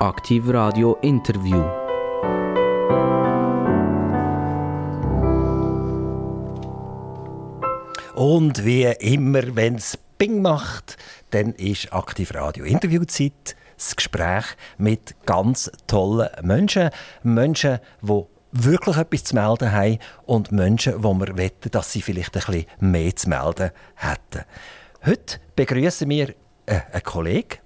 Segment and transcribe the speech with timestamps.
[0.00, 1.60] Aktiv Radio Interview.
[8.14, 10.98] Und wie immer, wenn es Bing macht,
[11.30, 13.56] dann ist Aktiv Radio Interviewzeit.
[13.76, 14.44] Das Gespräch
[14.76, 16.90] mit ganz tollen Menschen.
[17.24, 18.22] Menschen, die
[18.52, 22.66] wirklich etwas zu melden haben und Menschen, wo wir wetten, dass sie vielleicht ein bisschen
[22.78, 24.44] mehr zu melden hätten.
[25.04, 26.28] Heute begrüßen wir
[26.66, 27.58] äh, einen Kollegen,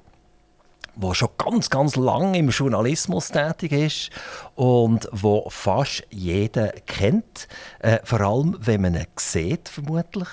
[0.97, 4.11] der schon ganz, ganz lange im Journalismus tätig ist
[4.55, 7.49] und wo fast jeder kennt.
[7.81, 10.29] Äh, vor allem, wenn man ihn sieht, vermutlich.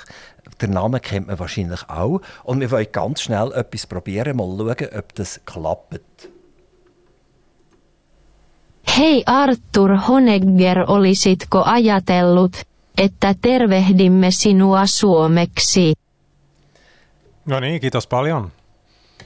[0.62, 2.22] Den Namen kennt man wahrscheinlich auch.
[2.44, 6.30] Und wir wollen ganz schnell etwas probieren, mal schauen, ob das klappt.
[8.98, 12.58] Hei Arthur Honegger, olisitko ajatellut,
[12.98, 15.94] että tervehdimme sinua suomeksi?
[17.48, 18.52] Ja, nee, geht das paljon.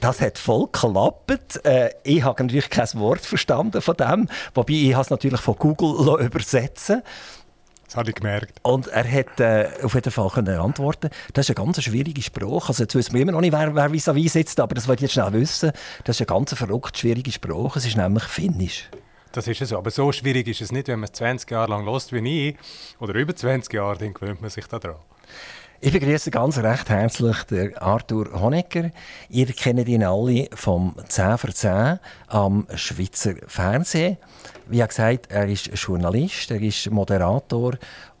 [0.04, 1.64] Das hat voll geklappt.
[1.64, 6.20] Äh, ich habe natürlich kein Wort verstanden von dem, wobei ich es natürlich von Google
[6.26, 7.02] übersetzen
[7.86, 8.58] Das habe ich gemerkt.
[8.60, 11.08] Und er hat äh, auf jeden Fall können antworten.
[11.32, 12.68] Das ist eine ganz schwierige Sprache.
[12.68, 15.10] Also jetzt wissen wir immer noch nicht, wer, wer vis-à-vis sitzt, aber das wollte ich
[15.10, 15.72] jetzt schnell wissen.
[16.04, 17.78] Das ist eine ganz verrückt schwierige Sprache.
[17.78, 18.90] Es ist nämlich Finnisch.
[19.32, 19.78] Das ist es so.
[19.78, 22.56] Aber so schwierig ist es nicht, wenn man es 20 Jahre lang lost wie ich.
[23.00, 24.96] Oder über 20 Jahre, dann gewöhnt man sich daran.
[25.86, 28.90] Ich begrüße ganz recht herzlich den Arthur Honecker.
[29.28, 34.16] Ihr kennt ihn alle vom 10 für 10 am Schweizer Fernsehen.
[34.66, 37.74] Wie gesagt, er ist Journalist, er ist Moderator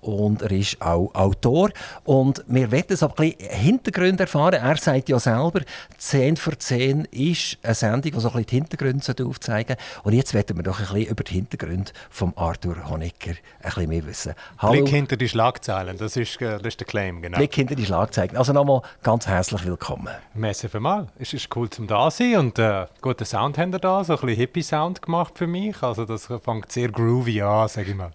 [0.04, 1.70] und er ist auch Autor.
[2.04, 4.54] Und wir wollen so ein bisschen Hintergründe erfahren.
[4.54, 5.62] Er sagt ja selber,
[5.96, 10.34] 10 für 10 ist eine Sendung, die so ein bisschen die Hintergründe aufzeigen Und jetzt
[10.34, 14.34] wollen wir doch ein bisschen über die Hintergründe von Arthur Honecker ein bisschen mehr wissen.
[14.58, 14.72] Hallo.
[14.72, 17.38] Blick hinter die Schlagzeilen, das ist, äh, das ist der Claim, genau.
[17.38, 18.36] Blick hinter die Schlagzeilen.
[18.36, 20.14] Also nochmal ganz herzlich willkommen.
[20.34, 21.08] Merci vielmals.
[21.18, 24.20] Es ist cool, zum da sein und äh, guten Sound haben wir da, so ein
[24.20, 25.82] bisschen Hippie-Sound gemacht für mich.
[25.82, 28.12] Also das fängt sehr groovy an, sage ich mal.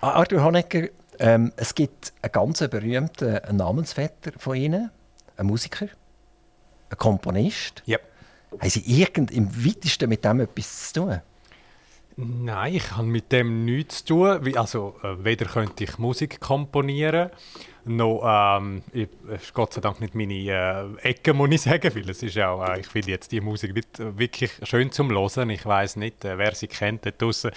[0.00, 4.90] Arthur Honecker, ähm, es gibt einen ganz berühmten Namensvetter von Ihnen,
[5.36, 5.86] einen Musiker,
[6.90, 7.82] einen Komponist.
[7.86, 7.98] Ja.
[8.58, 11.20] Haben Sie irgend im weitesten mit dem etwas zu tun?
[12.16, 14.56] Nein, ich habe mit dem nichts zu tun.
[14.56, 17.30] Also, äh, weder könnte ich Musik komponieren,
[17.88, 22.08] noch, ähm, ich, ist Gott sei Dank nicht meine äh, Ecke, muss ich sagen, weil
[22.08, 25.50] es ist auch, äh, ich finde jetzt die Musik nicht äh, wirklich schön zum Hören.
[25.50, 27.50] Ich weiß nicht, äh, wer sie kennt draussen.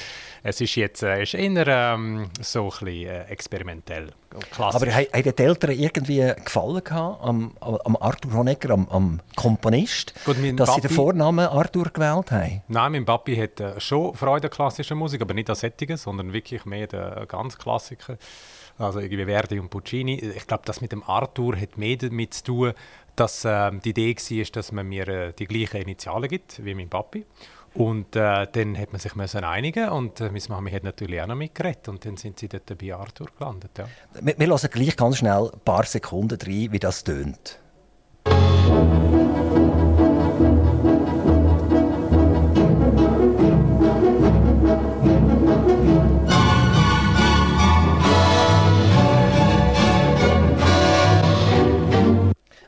[0.43, 4.09] Es ist jetzt äh, ist eher ähm, so ein bisschen äh, experimentell.
[4.51, 4.81] Klassisch.
[4.81, 10.37] Aber haben die Eltern irgendwie gefallen gehabt am, am Arthur Honegger, am, am Komponist, Gut,
[10.57, 12.61] dass Papi, sie den Vornamen Arthur gewählt haben?
[12.69, 16.63] Nein, mein Papi hat schon Freude an klassischer Musik, aber nicht an Sättigen, sondern wirklich
[16.63, 18.17] mehr der ganz Klassiker
[18.81, 20.15] also irgendwie Verdi und Puccini.
[20.19, 22.73] Ich glaube, das mit dem Arthur hat mehr damit zu tun,
[23.15, 26.89] dass äh, die Idee war, dass man mir äh, die gleichen Initialen gibt wie mein
[26.89, 27.25] Papi.
[27.73, 31.27] Und äh, dann hat man sich müssen einigen und äh, meine Mami hat natürlich auch
[31.27, 33.71] noch mitgeredet und dann sind sie dort bei Arthur gelandet.
[33.77, 33.87] Ja.
[34.19, 37.60] Wir, wir hören gleich ganz schnell ein paar Sekunden rein, wie das tönt.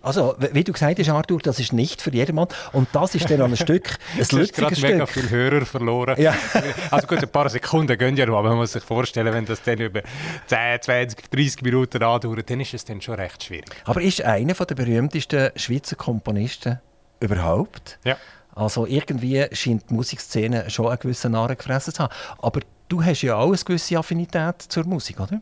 [0.03, 2.49] Also, wie du gesagt hast, Arthur, das ist nicht für jedermann.
[2.73, 4.81] Und das ist dann an ein Stück ein lustiges Stück.
[4.81, 6.21] mega viele Hörer verloren.
[6.21, 6.35] Ja.
[6.91, 9.61] also gut, ein paar Sekunden gehen ja noch, aber man muss sich vorstellen, wenn das
[9.63, 10.01] dann über
[10.47, 13.73] 10, 20, 30 Minuten andauert, dann ist es dann schon recht schwierig.
[13.85, 16.81] Aber ist einer der berühmtesten Schweizer Komponisten
[17.21, 17.97] überhaupt?
[18.03, 18.17] Ja.
[18.53, 22.13] Also irgendwie scheint die Musikszene schon einen gewissen Nahrung gefressen zu haben.
[22.39, 22.59] Aber
[22.89, 25.41] du hast ja auch eine gewisse Affinität zur Musik, oder?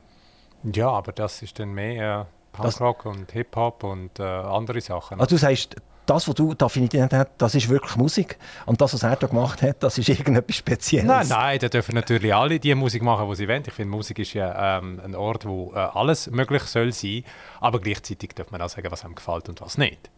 [0.72, 2.28] Ja, aber das ist dann mehr...
[2.30, 5.20] Äh Punkrock und Hip-Hop und äh, andere Sachen.
[5.20, 5.76] Also du sagst,
[6.06, 8.38] das, was du da Affinität hast, das ist wirklich Musik.
[8.66, 11.08] Und das, was er da gemacht hat, das ist irgendetwas Spezielles.
[11.08, 13.64] Nein, nein, da dürfen natürlich alle die Musik machen, die sie wollen.
[13.66, 17.24] Ich finde, Musik ist ja ähm, ein Ort, wo äh, alles möglich soll sein.
[17.60, 20.10] Aber gleichzeitig darf man auch sagen, was einem gefällt und was nicht.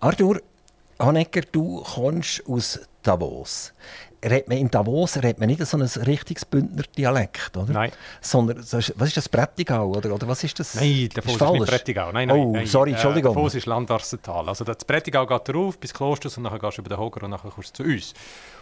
[0.00, 0.40] Arthur
[0.98, 3.72] Honecker, du kommst aus Davos
[4.22, 7.72] redet man in Davos redet man nicht so ein richtiges Bündner Dialekt, oder?
[7.72, 7.92] Nein.
[8.20, 10.74] Sondern, was ist das, Prättigau, oder, oder was ist das?
[10.74, 12.12] Nein, Davos ist, ist nicht Prättigau.
[12.12, 12.66] Nein, nein, oh, nein.
[12.66, 13.32] sorry, Entschuldigung.
[13.32, 14.48] Äh, Davos ist Landarsental.
[14.48, 17.30] Also das Prättigau geht rauf bis Klosters und dann gehst du über den Hoger und
[17.30, 18.14] dann kommst du zu uns.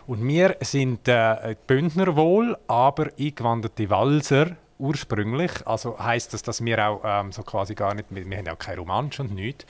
[0.07, 5.51] Und wir sind äh, Bündner wohl, aber eingewanderte Walser ursprünglich.
[5.67, 8.59] Also heisst das, dass wir auch ähm, so quasi gar nicht, wir, wir haben auch
[8.59, 9.67] kein Romansch und nichts.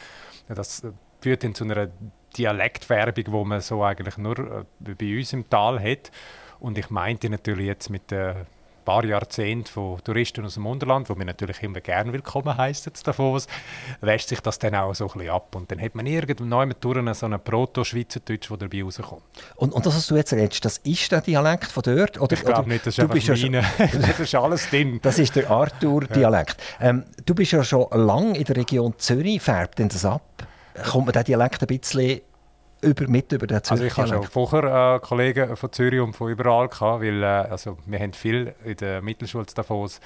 [0.48, 1.88] Das äh, führt dann zu einer
[2.36, 6.10] Dialektfärbung, die man so eigentlich nur äh, bei uns im Tal hat.
[6.60, 8.46] Und ich meinte natürlich jetzt mit der
[8.88, 13.46] paar Jahrzehnte von Touristen aus dem Unterland, wo wir natürlich immer gerne willkommen heißen Davos,
[14.00, 15.54] wäscht sich das dann auch so ein bisschen ab.
[15.54, 19.24] Und dann hat man irgendwann durch so einen Proto-Schweizerdeutsch, der dabei rauskommt.
[19.56, 22.18] Und, und das, was du jetzt redest, das ist der Dialekt von dort?
[22.18, 23.62] Oder, ich glaube nicht, das ist, einfach ja meine,
[24.08, 25.00] das ist alles drin.
[25.02, 26.56] Das ist der Arthur-Dialekt.
[26.80, 26.88] Ja.
[26.88, 30.22] Ähm, du bist ja schon lange in der Region Zürich, färbt denn das ab?
[30.84, 32.20] Kommt man der Dialekt ein bisschen
[32.80, 33.82] über, mit über den Zürich.
[33.82, 37.26] Also ich habe schon vorher äh, Kollegen von Zürich und von überall gehabt, weil äh,
[37.26, 40.00] also wir haben viel in der Mittelschule Davos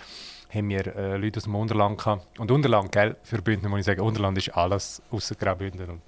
[0.53, 2.39] haben wir äh, Leute aus dem Unterland gehabt.
[2.39, 6.01] Und Unterland, gell, für Bündner muss ich sagen, Unterland ist alles außer Graubünden und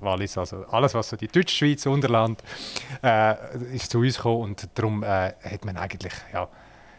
[0.00, 2.42] Wallis, also alles, was so die Deutschschweiz, Unterland,
[3.02, 3.34] äh,
[3.72, 6.48] ist zu uns gekommen und darum äh, hat man eigentlich, ja,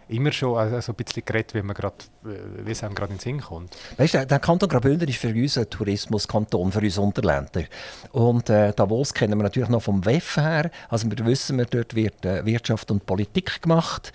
[0.07, 3.18] immer schon also so ein bisschen geredet, wie, man grad, wie es einem gerade in
[3.18, 3.75] den Sinn kommt.
[3.98, 7.63] Weißt du, der Kanton Graubünden ist für uns ein Tourismuskanton, für uns Unterländer.
[8.12, 10.72] Und äh, Davos kennen wir natürlich noch vom WEF her.
[10.90, 14.13] Also wir wissen, wir, dort wird äh, Wirtschaft und Politik gemacht.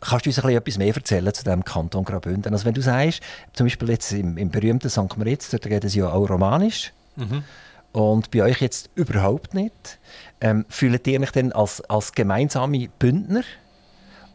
[0.00, 2.52] Kannst du uns ein bisschen etwas mehr erzählen zu dem Kanton Graubünden?
[2.52, 3.20] Also wenn du sagst,
[3.54, 5.16] zum Beispiel jetzt im, im berühmten St.
[5.16, 6.92] Moritz, dort reden sie ja auch Romanisch.
[7.16, 7.44] Mhm.
[7.92, 10.00] Und bei euch jetzt überhaupt nicht.
[10.40, 13.44] Ähm, fühlt ihr euch denn als, als gemeinsame Bündner?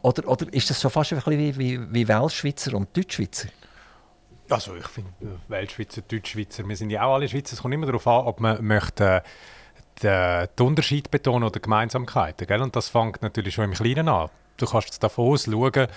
[0.01, 3.49] Oder, oder ist das schon fast ein wie, wie, wie Weltschweizer und Deutschschweizer?
[4.49, 7.53] Also ich finde äh, Weltschweizer, Deutschschweizer, wir sind ja auch alle Schweizer.
[7.53, 9.23] Es kommt immer darauf an, ob man möchte
[10.01, 12.47] äh, den Unterschied betonen oder Gemeinsamkeiten.
[12.47, 12.61] Gell?
[12.61, 14.29] Und das fängt natürlich schon im Kleinen an.
[14.57, 15.87] Du kannst davon schauen,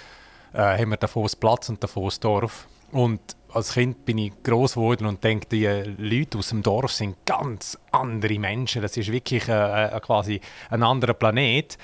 [0.52, 2.66] äh, haben wir davon Platz und davon Dorf.
[2.90, 3.20] Und
[3.54, 5.66] als Kind bin ich groß geworden und denke, die
[5.98, 8.82] Leute aus dem Dorf sind ganz andere Menschen.
[8.82, 10.40] Das ist wirklich äh, äh, quasi
[10.70, 11.76] ein anderer Planet.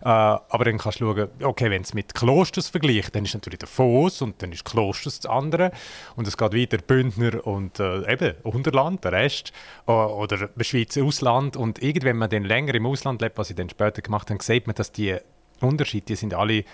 [0.00, 3.58] Äh, aber dann kannst du schauen, okay, wenn es mit Klosters vergleicht, dann ist natürlich
[3.58, 5.72] der Foss und dann ist Klosters das andere.
[6.16, 9.52] Und es geht weiter Bündner und äh, eben Unterland, der Rest.
[9.86, 11.56] Äh, oder Schweizer Ausland.
[11.56, 14.42] Und irgendwann, wenn man dann länger im Ausland lebt, was ich dann später gemacht habe,
[14.42, 15.16] sieht man, dass die
[15.60, 16.64] Unterschiede, die sind alle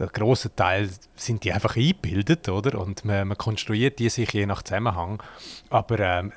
[0.00, 2.80] ein grosser Teil sind die einfach eingebildet, oder?
[2.80, 5.22] Und man, man konstruiert die sich je nach Zusammenhang.
[5.70, 6.32] Aber ähm,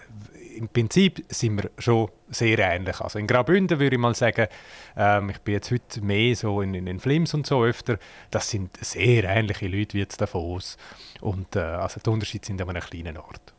[0.56, 3.00] im Prinzip sind wir schon sehr ähnlich.
[3.00, 4.48] Also in Graubünden würde ich mal sagen,
[4.96, 7.98] ähm, ich bin jetzt heute mehr so in, in, in Flims und so öfter,
[8.32, 10.78] das sind sehr ähnliche Leute wie jetzt Davos.
[11.22, 13.54] Und äh, also die Unterschiede sind an einem kleinen Ort.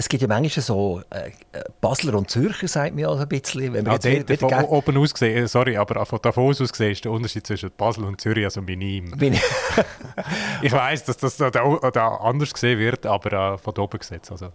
[0.00, 1.32] Es gibt ja manchmal so äh,
[1.80, 3.72] Basler und Zürcher, sagt mir also ein bisschen.
[3.72, 6.70] Wenn wir ja, jetzt wieder, von oben aus gesehen, äh, sorry, aber von Davos aus
[6.70, 9.12] gesehen ist der Unterschied zwischen Basel und Zürich also minim.
[10.62, 14.52] ich weiß, dass das da, da, anders gesehen wird, aber äh, von oben gesehen also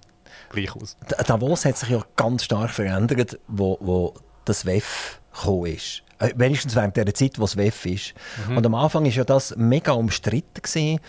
[0.50, 0.95] gleich aus.
[1.28, 4.13] Davos hat sich ja ganz stark verändert, wo, wo
[4.46, 6.04] das WEF gekommen ist.
[6.19, 8.13] Äh, wenigstens während der Zeit, wo das WEF ist.
[8.48, 8.57] Mhm.
[8.57, 10.62] Und am Anfang war ja das mega umstritten.
[10.62, 11.00] Gewesen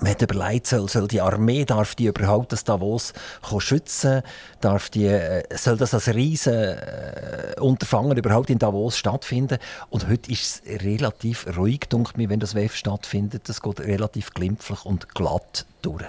[0.00, 3.12] man hat überlegt, soll, soll, die Armee, darf die überhaupt das Davos
[3.58, 4.22] schützen?
[4.60, 9.58] Darf die, äh, soll das als riesen äh, Unterfangen überhaupt in Davos stattfinden?
[9.90, 13.48] Und heute ist es relativ ruhig, denke mir, wenn das WEF stattfindet.
[13.48, 16.04] Das geht relativ glimpflich und glatt durch.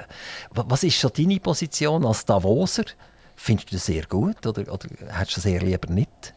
[0.52, 2.86] Was ist so deine Position als Davoser?
[3.36, 6.34] Findest du das sehr gut oder, oder hättest du das eher lieber nicht?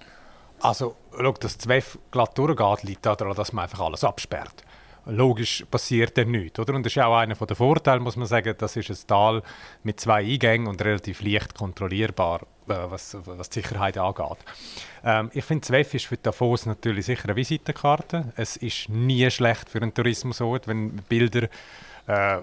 [0.61, 4.65] Also, schau, dass das WEF glatt durchgeht, liegt daran, dass man einfach alles absperrt
[5.07, 6.59] logisch passiert dann nichts.
[6.59, 6.75] Oder?
[6.75, 9.43] Und das ist auch einer der Vorteile, muss man sagen, das ist ein Tal
[9.83, 14.39] mit zwei Eingängen und relativ leicht kontrollierbar, äh, was, was die Sicherheit angeht.
[15.05, 18.33] Ähm, ich finde, Zweff ist für Davos natürlich sicher eine Visitenkarte.
[18.37, 21.49] Es ist nie schlecht für einen Tourismusort, wenn Bilder
[22.07, 22.39] äh,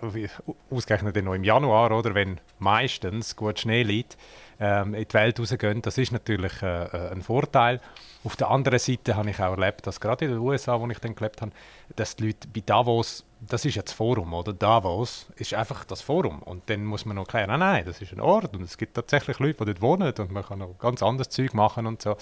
[0.70, 4.18] ausgerechnet noch im Januar, oder, wenn meistens gut Schnee liegt,
[4.62, 5.82] ähm, in die Welt rausgehen.
[5.82, 7.82] Das ist natürlich äh, äh ein Vorteil.
[8.24, 11.00] Auf der anderen Seite habe ich auch erlebt, dass gerade in den USA, wo ich
[11.00, 11.52] dann gelebt habe,
[11.96, 14.54] dass die Leute bei Davos, das ist ja das Forum, oder?
[14.54, 16.44] Davos ist einfach das Forum.
[16.44, 18.94] Und dann muss man noch klären, nein, nein, das ist ein Ort und es gibt
[18.94, 22.16] tatsächlich Leute, die dort wohnen und man kann noch ganz anderes Zeug machen und so.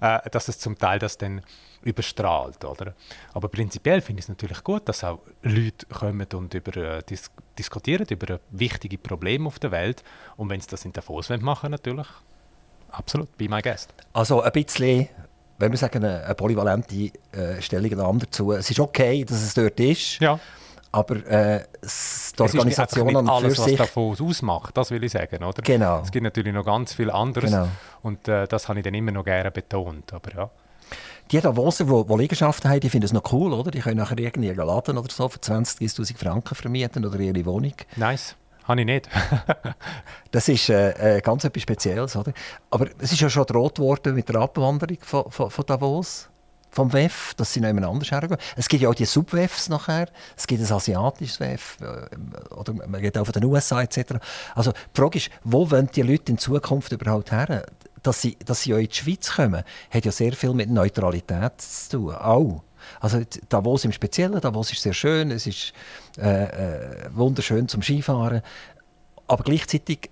[0.00, 1.40] Äh, dass es zum Teil das dann
[1.82, 2.94] überstrahlt, oder?
[3.32, 7.30] Aber prinzipiell finde ich es natürlich gut, dass auch Leute kommen und über, äh, dis
[7.58, 10.04] diskutieren über wichtige Probleme auf der Welt.
[10.36, 12.06] Und wenn sie das in Davos machen natürlich
[12.90, 13.92] absolut, be my guest.
[14.12, 15.08] Also ein bisschen
[15.58, 18.52] wenn wir sagen, eine, eine polyvalente äh, Stellungnahme dazu.
[18.52, 20.20] Es ist okay, dass es dort ist.
[20.20, 20.38] Ja.
[20.90, 23.78] Aber äh, die Organisation an alles, für sich...
[23.78, 25.62] was davon ausmacht, das will ich sagen, oder?
[25.62, 26.00] Genau.
[26.00, 27.68] Es gibt natürlich noch ganz viel anderes genau.
[28.02, 30.50] und äh, das habe ich dann immer noch gerne betont, aber ja.
[31.30, 33.70] Die Davoser, die, die Liegenschaften haben, die finden es noch cool, oder?
[33.70, 37.74] Die können nachher irgendwie Laden oder so für 20'000, 30'000 Franken vermieten oder ihre Wohnung.
[37.96, 38.34] Nice.
[38.64, 39.08] Habe ich nicht.
[40.30, 42.16] das ist äh, äh, ganz etwas Spezielles.
[42.16, 42.32] Oder?
[42.70, 46.28] Aber es ist ja schon gedroht worden mit der Abwanderung von, von, von Davos,
[46.70, 48.36] vom WEF, dass sie noch jemand anders hergehen.
[48.56, 50.08] Es gibt ja auch die Sub-WEFs nachher.
[50.36, 54.14] Es gibt ein asiatisches WEF, äh, oder man geht auch von den USA etc.
[54.54, 57.66] Also die Frage ist, wo wollen die Leute in Zukunft überhaupt her?
[58.02, 61.60] Dass sie, dass sie auch in die Schweiz kommen, hat ja sehr viel mit Neutralität
[61.60, 62.14] zu tun.
[62.14, 62.62] Auch.
[63.00, 65.72] Also Davos im Speziellen, Davos ist sehr schön, es ist
[66.16, 68.42] äh, äh, wunderschön zum Skifahren,
[69.26, 70.10] aber gleichzeitig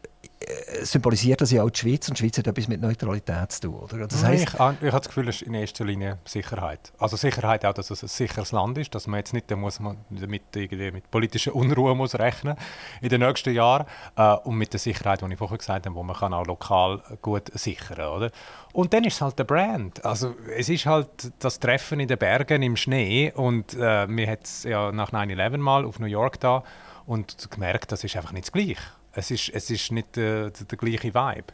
[0.82, 3.74] symbolisiert das ja auch die Schweiz und die Schweiz hat etwas mit Neutralität zu tun.
[3.74, 4.06] Oder?
[4.06, 6.92] Das heisst, ich, ich habe das Gefühl, es ist in erster Linie Sicherheit.
[6.98, 9.96] Also Sicherheit auch, dass es ein sicheres Land ist, dass man jetzt nicht muss man
[10.10, 12.56] mit, irgendwie mit politischer Unruhe muss rechnen
[13.00, 13.86] in den nächsten Jahren
[14.16, 17.02] äh, und mit der Sicherheit, die ich vorher gesagt habe, wo man kann auch lokal
[17.22, 18.30] gut sichern oder?
[18.72, 20.04] Und dann ist es halt der Brand.
[20.04, 24.44] Also es ist halt das Treffen in den Bergen im Schnee und äh, wir hat
[24.44, 26.62] es ja nach 9-11 mal auf New York da
[27.06, 28.76] und gemerkt, das ist einfach nicht das Gleiche.
[29.16, 31.52] Es ist, es ist nicht äh, der, der gleiche Vibe.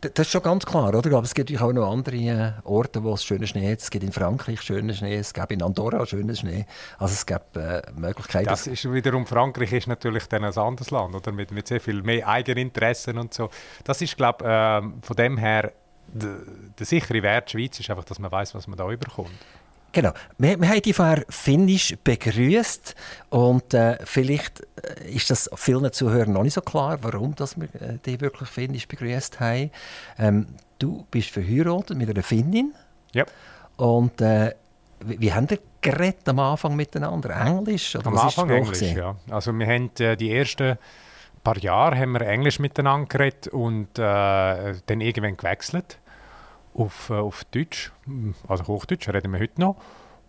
[0.00, 1.16] Das ist schon ganz klar, oder?
[1.16, 3.80] Aber es gibt auch noch andere äh, Orte, wo es schönen Schnee hat.
[3.80, 6.66] Es gibt in Frankreich schönen Schnee, es gibt in Andorra schönen Schnee.
[6.98, 8.48] Also es gibt äh, Möglichkeiten.
[8.48, 11.32] Das ist wiederum, Frankreich ist natürlich dann ein anderes Land, oder?
[11.32, 13.50] Mit, mit sehr viel mehr Eigeninteressen und so.
[13.84, 15.72] Das ist, glaube ich, äh, von dem her,
[16.06, 16.36] der,
[16.78, 19.30] der sichere Wert der Schweiz ist einfach, dass man weiß, was man da überkommt.
[19.92, 20.12] Genau.
[20.38, 22.94] Wir, wir haben die vorher finnisch begrüßt
[23.28, 27.68] und äh, vielleicht äh, ist das vielen Zuhörern noch nicht so klar, warum dass wir
[27.74, 29.70] äh, die wirklich finnisch begrüßt haben.
[30.18, 30.46] Ähm,
[30.78, 32.74] du bist verheiratet mit einer Finnin.
[33.12, 33.26] Ja.
[33.76, 34.54] Und äh,
[35.04, 37.30] wie, wie haben ihr geredet am Anfang miteinander?
[37.30, 37.94] Englisch?
[37.94, 39.16] Oder am Anfang Englisch, ja.
[39.30, 40.78] Also wir haben äh, die ersten
[41.44, 45.98] paar Jahre haben wir Englisch miteinander geredet und dann irgendwann gewechselt
[46.74, 47.92] auf, äh, auf Deutsch,
[48.48, 49.76] also Hochdeutsch reden wir heute noch.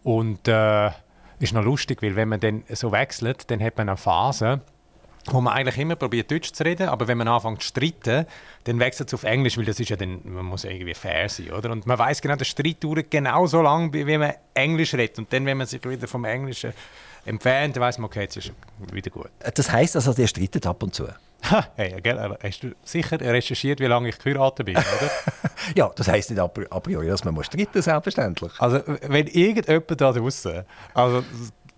[0.03, 0.91] Und äh,
[1.39, 4.61] ist noch lustig, weil wenn man dann so wechselt, dann hat man eine Phase,
[5.27, 8.25] wo man eigentlich immer probiert Deutsch zu reden, aber wenn man anfängt zu streiten,
[8.65, 11.51] dann wechselt es auf Englisch, weil das ist ja dann, man muss irgendwie fair sein,
[11.51, 11.71] oder?
[11.71, 15.19] Und man weiß genau, der Streit dauert genau so lange, wie man Englisch redet.
[15.19, 16.73] Und dann, wenn man sich wieder vom Englischen
[17.25, 18.51] entfernt, dann weiß man, okay, jetzt ist
[18.85, 19.29] es wieder gut.
[19.53, 21.07] Das heisst also, der streitet ab und zu?
[21.75, 25.11] hey, gell, hast du sicher recherchiert, wie lange ich geheiratet bin, oder?
[25.75, 28.51] ja, das heisst nicht a priori, dass man muss streiten selbstverständlich.
[28.59, 30.63] Also, wenn irgendjemand da draußen,
[30.93, 31.23] also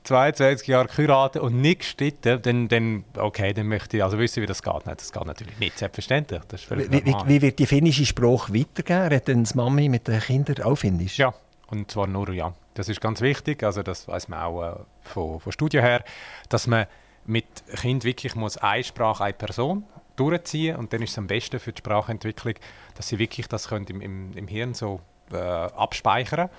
[0.04, 4.46] 22 Jahre geheiratet und nicht gestritten, dann, dann, okay, dann möchte ich also wissen, wie
[4.46, 4.86] das geht.
[4.86, 6.42] Nein, das geht natürlich nicht, selbstverständlich.
[6.48, 9.02] Das ist wie, wie, wie, wird die finnische Sprache weitergehen?
[9.02, 11.18] Redet denn das Mami mit den Kindern auch Finnisch?
[11.18, 11.34] Ja,
[11.67, 12.53] und zwar nur ja.
[12.74, 16.03] Das ist ganz wichtig, also das weiß man auch äh, von, von Studien her,
[16.50, 16.88] dass man
[17.25, 17.45] mit
[17.75, 19.84] Kind wirklich muss eine Sprache, eine Person
[20.15, 22.55] durchziehen und dann ist es am besten für die Sprachentwicklung,
[22.95, 26.50] dass sie wirklich das können im, im, im Hirn so äh, abspeichern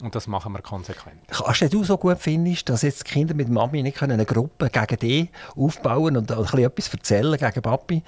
[0.00, 1.20] und das machen wir konsequent.
[1.28, 4.98] Kannst du so gut findest, dass jetzt die Kinder mit Mami nicht eine Gruppe gegen
[4.98, 8.02] dich aufbauen und ein bisschen etwas erzählen gegen Papi?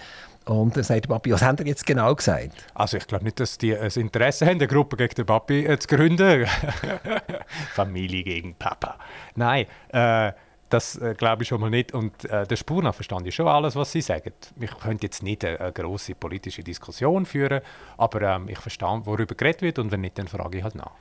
[0.48, 2.52] Und dann sagt der Papi, was haben ihr jetzt genau gesagt?
[2.72, 5.78] Also ich glaube nicht, dass die ein Interesse haben, eine Gruppe gegen den Papi äh,
[5.78, 6.46] zu gründen.
[7.74, 8.96] Familie gegen Papa.
[9.34, 10.32] Nein, äh,
[10.70, 11.92] das äh, glaube ich schon mal nicht.
[11.92, 14.32] Und äh, der Spur verstand ich schon alles, was sie sagen.
[14.58, 17.60] Ich könnte jetzt nicht eine, eine große politische Diskussion führen,
[17.98, 20.92] aber ähm, ich verstehe, worüber geredet wird und wenn nicht, dann frage ich halt nach.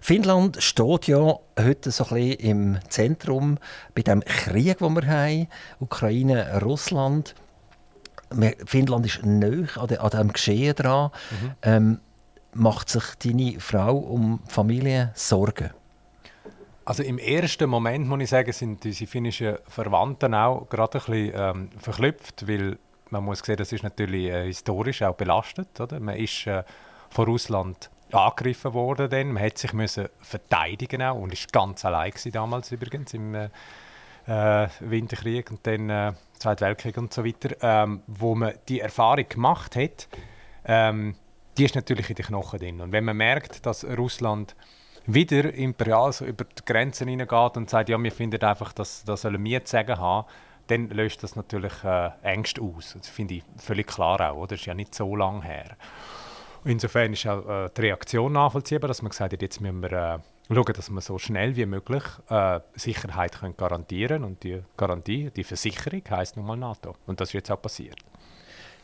[0.00, 3.58] Finnland steht ja heute so ein bisschen im Zentrum
[3.96, 5.48] bei dem Krieg, den wir haben,
[5.80, 7.34] Ukraine, Russland.
[8.66, 11.10] Finnland ist näher an, an dem Geschehen dran.
[11.30, 11.50] Mhm.
[11.62, 12.00] Ähm,
[12.54, 15.70] macht sich deine Frau um Familie Sorgen?
[16.84, 21.32] Also im ersten Moment, muss ich sagen, sind unsere finnischen Verwandten auch gerade ein bisschen
[21.34, 22.78] ähm, verklüpft, weil
[23.10, 25.80] man muss sehen, das ist natürlich äh, historisch auch belastet.
[25.80, 25.98] Oder?
[26.00, 26.62] Man ist äh,
[27.08, 29.32] von Russland angegriffen worden, dann.
[29.32, 33.48] man hat sich müssen verteidigen auch und ist ganz allein damals übrigens im äh,
[34.26, 39.28] äh, Winterkrieg und dann äh, Zweiten Weltkrieg und so weiter, ähm, wo man die Erfahrung
[39.28, 40.08] gemacht hat,
[40.64, 41.14] ähm,
[41.56, 42.80] die ist natürlich in den Knochen drin.
[42.80, 44.56] Und wenn man merkt, dass Russland
[45.06, 49.22] wieder imperial so über die Grenzen hineingeht und sagt, ja, wir finden einfach, dass das
[49.22, 50.26] sollen wir zu sagen haben,
[50.66, 52.94] dann löst das natürlich äh, Ängste aus.
[52.96, 54.48] Das finde ich völlig klar auch, oder?
[54.48, 55.76] Das ist ja nicht so lange her.
[56.64, 60.18] Insofern ist auch äh, die Reaktion nachvollziehbar, dass man gesagt hat, jetzt müssen wir äh,
[60.48, 65.44] schauen, dass wir so schnell wie möglich äh, Sicherheit können garantieren Und die Garantie, die
[65.44, 66.94] Versicherung heisst nun mal NATO.
[67.06, 67.96] Und das ist jetzt auch passiert.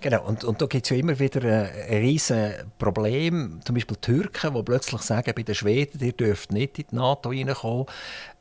[0.00, 3.60] Genau, und, und da gibt es ja immer wieder ein, riesiges Problem.
[3.62, 6.96] Zum Beispiel die Türken, die plötzlich sagen, bei den Schweden, ihr dürft nicht in die
[6.96, 7.86] NATO reinkommen.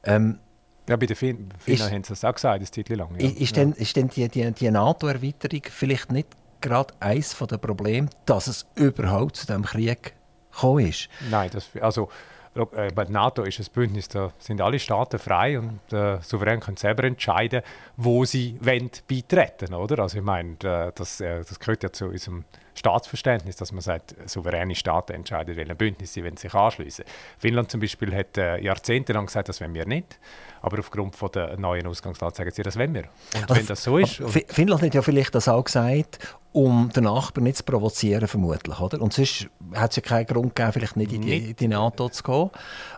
[0.06, 0.40] Ähm,
[0.88, 3.10] ja, bei den Finnen haben sie das auch gesagt, eine Zeit lang.
[3.20, 3.30] Ja.
[3.30, 6.30] Ist, denn, ist denn die, die, die NATO-Erweiterung vielleicht nicht
[6.62, 10.14] gerade eines der Probleme, dass es überhaupt zu diesem Krieg
[10.52, 11.10] gekommen ist?
[11.30, 12.10] Nein, das, also
[12.56, 16.78] äh, bei NATO ist ein Bündnis, da sind alle Staaten frei und äh, souverän können
[16.78, 17.62] selber entscheiden,
[17.98, 20.00] wo sie wollen beitreten oder?
[20.00, 22.46] Also ich meine, äh, das, äh, das gehört ja zu unserem
[22.80, 27.04] Staatsverständnis, dass man sagt, souveräne Staaten entscheiden, welche Bündnis sie sich anschließen
[27.38, 30.18] Finnland zum Beispiel hat äh, jahrzehntelang gesagt, das wollen wir nicht.
[30.62, 33.04] Aber aufgrund von der neuen Ausgangslage sagen sie, das wollen wir.
[33.36, 34.22] Und also, wenn das so ist...
[34.48, 36.20] Finnland hat ja vielleicht das auch gesagt,
[36.52, 38.80] um den Nachbarn nicht zu provozieren, vermutlich.
[38.80, 39.02] Oder?
[39.02, 42.10] Und sonst hat es ja keinen Grund gegeben, vielleicht nicht in die, in die NATO
[42.10, 42.50] zu gehen.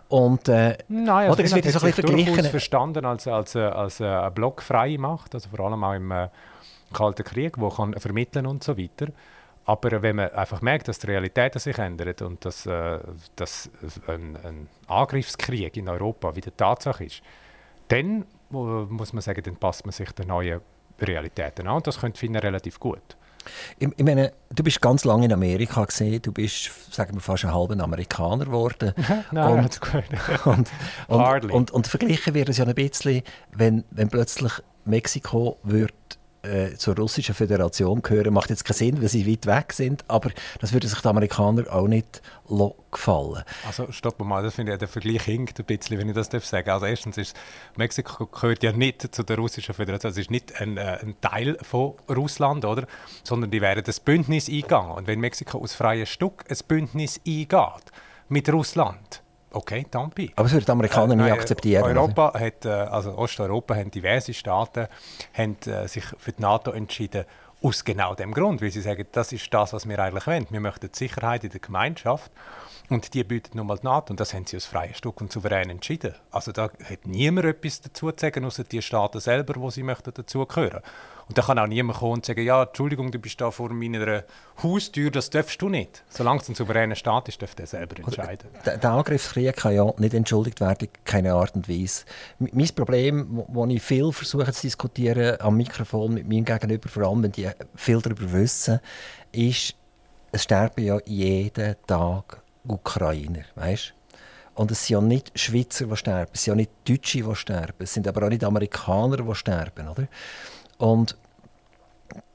[0.08, 4.00] Und, äh, Nein, also oder es wird so ein bisschen verstanden als, als, als, als
[4.00, 6.28] eine blockfreie Macht, also vor allem auch im äh,
[6.92, 9.08] Kalten Krieg, wo kann vermitteln und so weiter.
[9.64, 12.98] Aber wenn man einfach merkt, dass die Realität sich ändert und dass, äh,
[13.36, 13.70] dass
[14.08, 17.22] ein, ein, Angriffskrieg in Europa wieder Tatsache ist,
[17.88, 20.60] dann äh, muss man sagen, dann passt man sich den neuen
[21.00, 21.76] Realitäten an.
[21.76, 23.16] Und das könnte Finnen relativ gut.
[23.78, 27.44] Ich, ich, meine, du bist ganz lange in Amerika gesehen, du bist, sagen wir, fast
[27.44, 28.94] ein halber Amerikaner geworden.
[29.30, 29.80] Nein, und,
[31.08, 34.52] und, und, und, verglichen wird es ja ein bisschen, wenn, wenn plötzlich
[34.84, 35.92] Mexiko wird
[36.42, 40.30] äh, zur russischen Föderation gehören, macht jetzt keinen Sinn, weil sie weit weg sind, aber
[40.60, 42.22] das würde sich den Amerikanern auch nicht
[42.90, 43.42] gefallen.
[43.66, 46.44] Also stopp mal, das finde ich, der Vergleich hinkt ein bisschen, wenn ich das darf
[46.44, 46.68] sagen.
[46.70, 47.36] Also erstens ist
[47.76, 51.56] Mexiko gehört ja nicht zu der russischen Föderation, es ist nicht ein, äh, ein, Teil
[51.62, 52.86] von Russland, oder?
[53.22, 54.92] Sondern die wären das Bündnis eingegangen.
[54.92, 57.84] Und wenn Mexiko aus freiem Stück ein Bündnis eingeht
[58.28, 59.21] mit Russland,
[59.52, 60.30] Okay, danke.
[60.36, 61.84] Aber das würden die Amerikaner äh, nie akzeptieren.
[61.84, 64.88] Europa hat, äh, also Osteuropa haben diverse Staaten
[65.34, 67.24] haben, äh, sich für die NATO entschieden,
[67.62, 70.46] aus genau dem Grund, weil sie sagen, das ist das, was wir eigentlich wollen.
[70.50, 72.30] Wir möchten die Sicherheit in der Gemeinschaft
[72.88, 75.32] und die bietet nun mal die NATO und das haben sie aus freiem Stück und
[75.32, 76.14] souverän entschieden.
[76.30, 80.12] Also da hat niemand etwas dazu zu sagen, außer die Staaten selber, wo sie möchten
[80.12, 80.82] dazugehören.
[81.28, 84.24] Und da kann auch niemand kommen und sagen, ja, Entschuldigung, du bist da vor meiner
[84.62, 86.04] Haustür, das darfst du nicht.
[86.10, 88.50] Solange es ein souveräner Staat ist, darf der selber entscheiden.
[88.66, 92.04] Der, der Angriffskrieg kann ja nicht entschuldigt werden, keine Art und Weise.
[92.38, 97.22] Mein Problem, wo ich viel versuche zu diskutieren am Mikrofon mit meinem Gegenüber, vor allem
[97.22, 98.80] wenn die viel darüber wissen,
[99.30, 99.74] ist,
[100.32, 103.94] es sterben ja jeden Tag Ukrainer, weißt?
[104.54, 107.76] Und es sind ja nicht Schweizer, die sterben, es sind ja nicht Deutsche, die sterben,
[107.78, 110.06] es sind aber auch nicht Amerikaner, die sterben, oder?
[110.78, 111.16] Und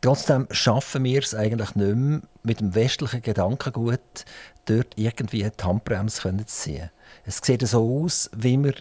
[0.02, 4.26] trotzdem schaffen wir es eigentlich nicht mehr, mit dem westlichen Gedankengut
[4.66, 6.90] dort irgendwie eine Handbremse zu ziehen.
[7.26, 8.74] Es sieht so aus, wie wir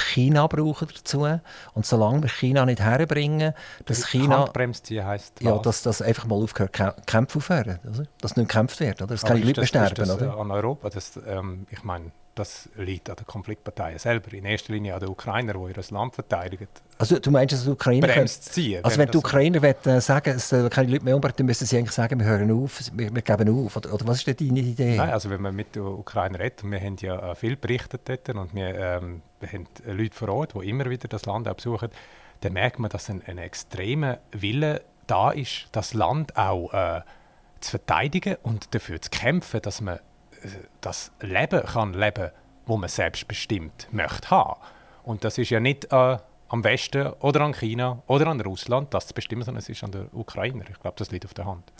[0.00, 1.26] China brauchen dazu.
[1.74, 4.40] Und solange wir China nicht herbringen, dass China...
[4.40, 6.72] Handbremse heisst Ja, dass das einfach mal aufhört,
[7.06, 7.78] Kämpfe aufhören.
[8.20, 9.02] Dass nicht gekämpft wird.
[9.02, 9.14] Oder?
[9.14, 9.94] Das kann Leute das, sterben.
[9.94, 10.36] Das oder?
[10.36, 10.90] an Europa?
[10.90, 14.32] Das, ähm, ich meine, das liegt an den Konfliktparteien selber.
[14.32, 16.68] In erster Linie an den Ukrainer, die ihr Land verteidigen.
[16.98, 18.06] Also du meinst, dass die Ukrainer...
[18.06, 18.84] Bremst ziehen.
[18.84, 21.66] Also wenn die Ukrainer wollen, äh, sagen, es sollen keine Leute mehr umbringen, dann müssen
[21.66, 23.76] sie eigentlich sagen, wir hören auf, wir, wir geben auf.
[23.76, 24.96] Oder, oder, was ist denn deine Idee?
[24.96, 28.28] Nein, also wenn man mit den Ukrainern redet, wir haben ja äh, viel berichtet dort
[28.28, 31.90] und wir, ähm, haben Leute vor Ort, die immer wieder das Land besuchen,
[32.40, 37.00] dann merkt man, dass ein, ein extremer Wille da ist, das Land auch äh,
[37.60, 39.98] zu verteidigen und dafür zu kämpfen, dass man
[40.80, 42.30] das Leben kann leben,
[42.66, 44.60] wo man selbstbestimmt möchte haben.
[45.02, 49.08] Und das ist ja nicht äh, am Westen oder an China oder an Russland, das
[49.08, 50.64] zu bestimmen, sondern es ist an den Ukrainer.
[50.70, 51.72] Ich glaube, das liegt auf der Hand.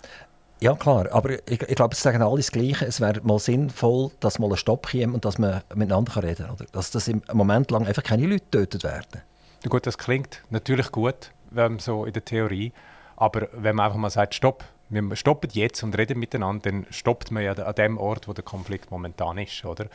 [0.61, 1.11] Ja, klar.
[1.11, 2.85] Aber ich, ich glaube, es sagen alle das Gleiche.
[2.85, 6.57] Es wäre mal sinnvoll, dass mal ein Stopp käme und dass man miteinander reden kann.
[6.71, 9.21] Dass das im Moment lang einfach keine Leute getötet werden.
[9.63, 12.71] Ja, gut, das klingt natürlich gut, ähm, so in der Theorie.
[13.17, 17.31] Aber wenn man einfach mal sagt, Stopp, wir stoppen jetzt und reden miteinander, dann stoppt
[17.31, 19.87] man ja an dem Ort, wo der Konflikt momentan ist, oder?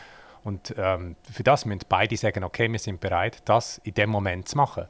[0.42, 4.48] Und ähm, für das müssen beide sagen, okay, wir sind bereit, das in dem Moment
[4.48, 4.86] zu machen.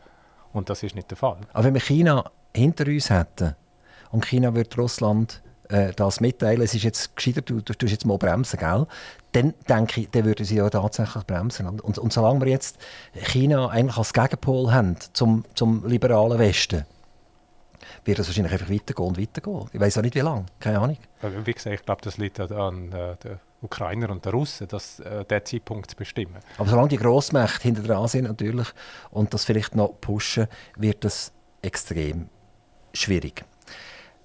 [0.53, 1.39] Und das ist nicht der Fall.
[1.53, 3.57] Aber wenn wir China hinter uns hätten
[4.11, 8.07] und China würde Russland äh, das mitteilen, es ist jetzt gescheiter, du, du tust jetzt
[8.07, 8.87] mal bremsen, gell?
[9.33, 11.67] dann denke ich, dann würden sie ja tatsächlich bremsen.
[11.67, 12.79] Und, und, solange wir jetzt
[13.15, 16.85] China eigentlich als Gegenpol haben zum, zum liberalen Westen,
[18.05, 19.71] wird das wahrscheinlich einfach weitergehen und weitergehen.
[19.73, 20.47] Ich weiß auch nicht, wie lange.
[20.59, 20.99] Keine Ahnung.
[21.45, 25.25] Wie gesagt, ich glaube, das liegt an äh, den Ukrainer und den Russen, das, äh,
[25.25, 26.39] den Zeitpunkt zu bestimmen.
[26.59, 28.69] Aber solange die Grossmächte hinter dran sind natürlich
[29.11, 32.29] und das vielleicht noch pushen, wird das extrem
[32.95, 33.45] schwierig.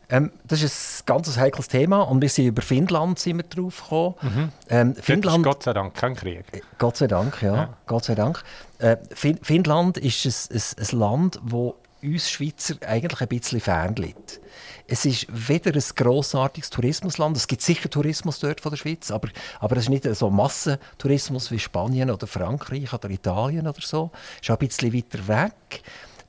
[0.10, 3.82] Ähm, das ist ein ganz heikles Thema und wir sind über Finnland sind wir drauf
[3.82, 4.16] gekommen.
[4.22, 4.52] Mhm.
[4.70, 6.46] Ähm, Finnland, Gott sei Dank kein Krieg.
[6.52, 7.56] Äh, Gott sei Dank, ja.
[7.56, 7.78] ja.
[7.88, 8.44] Gott sei Dank.
[8.78, 14.40] Äh, fin Finnland ist ein, ein, ein Land, wo uns Schweizer eigentlich ein bisschen fernliegt.
[14.88, 19.30] Es ist weder ein grossartiges Tourismusland, es gibt sicher Tourismus dort von der Schweiz, aber,
[19.60, 24.12] aber es ist nicht so Massentourismus wie Spanien oder Frankreich oder Italien oder so.
[24.36, 25.82] Es ist auch ein bisschen weiter weg.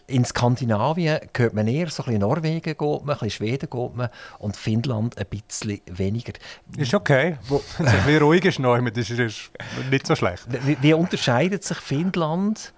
[0.08, 3.96] In Skandinavien hört man eher so ein bisschen Norwegen geht man, ein bisschen Schweden geht
[3.96, 6.32] man und Finnland ein bisschen weniger.
[6.76, 7.38] Ist okay.
[7.48, 9.50] Wo, es ist ein bisschen ruhig ist das ist
[9.90, 10.46] nicht so schlecht.
[10.64, 12.72] Wie, wie unterscheidet sich Finnland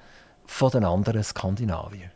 [0.46, 2.10] von den anderen Skandinavien?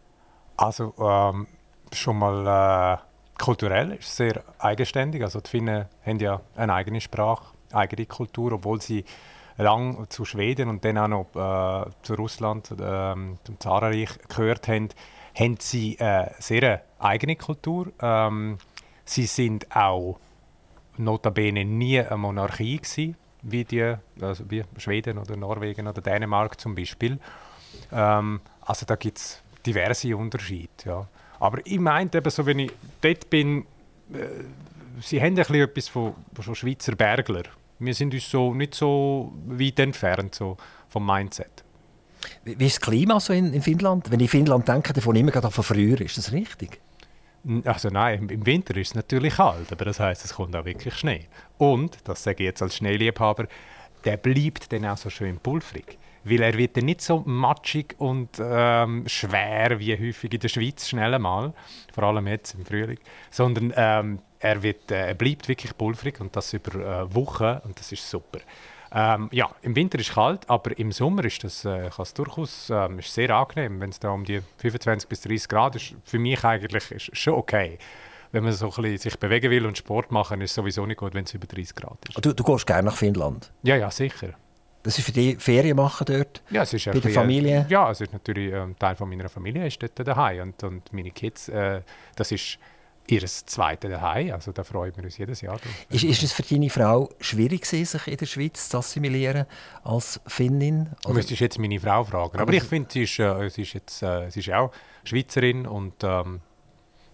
[0.56, 1.46] Also ähm,
[1.92, 5.22] schon mal äh, kulturell ist es sehr eigenständig.
[5.22, 9.04] Also die Finnen haben ja eine eigene Sprache, eigene Kultur, obwohl sie
[9.58, 14.88] lang zu Schweden und dann auch noch äh, zu Russland, äh, zum Zarenreich gehört haben,
[15.38, 17.92] haben sie äh, sehr eine eigene Kultur.
[18.00, 18.58] Ähm,
[19.04, 20.18] sie sind auch
[20.96, 26.74] notabene nie eine Monarchie gewesen, wie, die, also wie Schweden oder Norwegen oder Dänemark zum
[26.74, 27.18] Beispiel.
[27.90, 30.68] Ähm, also da gibt es diverse Unterschiede.
[30.84, 31.08] Ja.
[31.38, 33.66] Aber ich meinte eben so, wenn ich dort bin,
[34.12, 34.26] äh,
[35.00, 37.44] sie haben ein bisschen etwas von, von Schweizer Bergler.
[37.78, 40.56] Wir sind uns so nicht so weit entfernt so
[40.88, 41.64] vom Mindset.
[42.44, 44.10] Wie, wie ist das Klima so in, in, Finnland?
[44.10, 46.80] Wenn ich Finnland denke, davon immer gerade von früher, ist das richtig?
[47.64, 50.94] Also nein, im Winter ist es natürlich kalt, aber das heißt, es kommt auch wirklich
[50.94, 51.26] Schnee.
[51.58, 53.48] Und, das sage ich jetzt als Schneeliebhaber,
[54.04, 55.98] der bleibt dann auch so schön pulverig.
[56.24, 60.88] Weil er wird dann nicht so matschig und ähm, schwer wie häufig in der Schweiz
[60.88, 61.52] schnell mal,
[61.92, 62.98] vor allem jetzt im Frühling,
[63.30, 67.78] sondern ähm, er, wird, äh, er bleibt wirklich pulverig und das über äh, Wochen und
[67.78, 68.40] das ist super.
[68.94, 72.98] Ähm, ja, im Winter ist es kalt, aber im Sommer ist das äh, durchaus ähm,
[72.98, 75.94] ist sehr angenehm, wenn es da um die 25 bis 30 Grad ist.
[76.04, 77.78] Für mich eigentlich ist schon okay.
[78.32, 80.98] Wenn man so ein bisschen sich bewegen will und Sport machen, ist es sowieso nicht
[80.98, 82.24] gut, wenn es über 30 Grad ist.
[82.24, 83.50] Du, du gehst gerne nach Finnland?
[83.62, 84.34] Ja, ja, sicher.
[84.82, 86.42] Das ist für dich Ferien machen dort?
[86.50, 87.66] Ja, es ist bei der Familie?
[87.68, 90.92] Ja, es ist natürlich ein ähm, Teil von meiner Familie ist dort daheim und, und
[90.92, 91.82] meine Kids, äh,
[92.16, 92.58] das ist
[93.06, 94.32] ihr zweites daheim.
[94.32, 95.86] Also da freuen wir uns jedes Jahr drauf.
[95.88, 99.46] Ist, ist es für deine Frau schwierig gewesen, sich in der Schweiz zu assimilieren
[99.84, 100.90] als Finnin?
[101.04, 102.34] Du müsstest jetzt meine Frau fragen.
[102.34, 104.72] Aber, Aber ich finde, sie ist, äh, sie, ist jetzt, äh, sie ist auch
[105.04, 106.40] Schweizerin und ähm,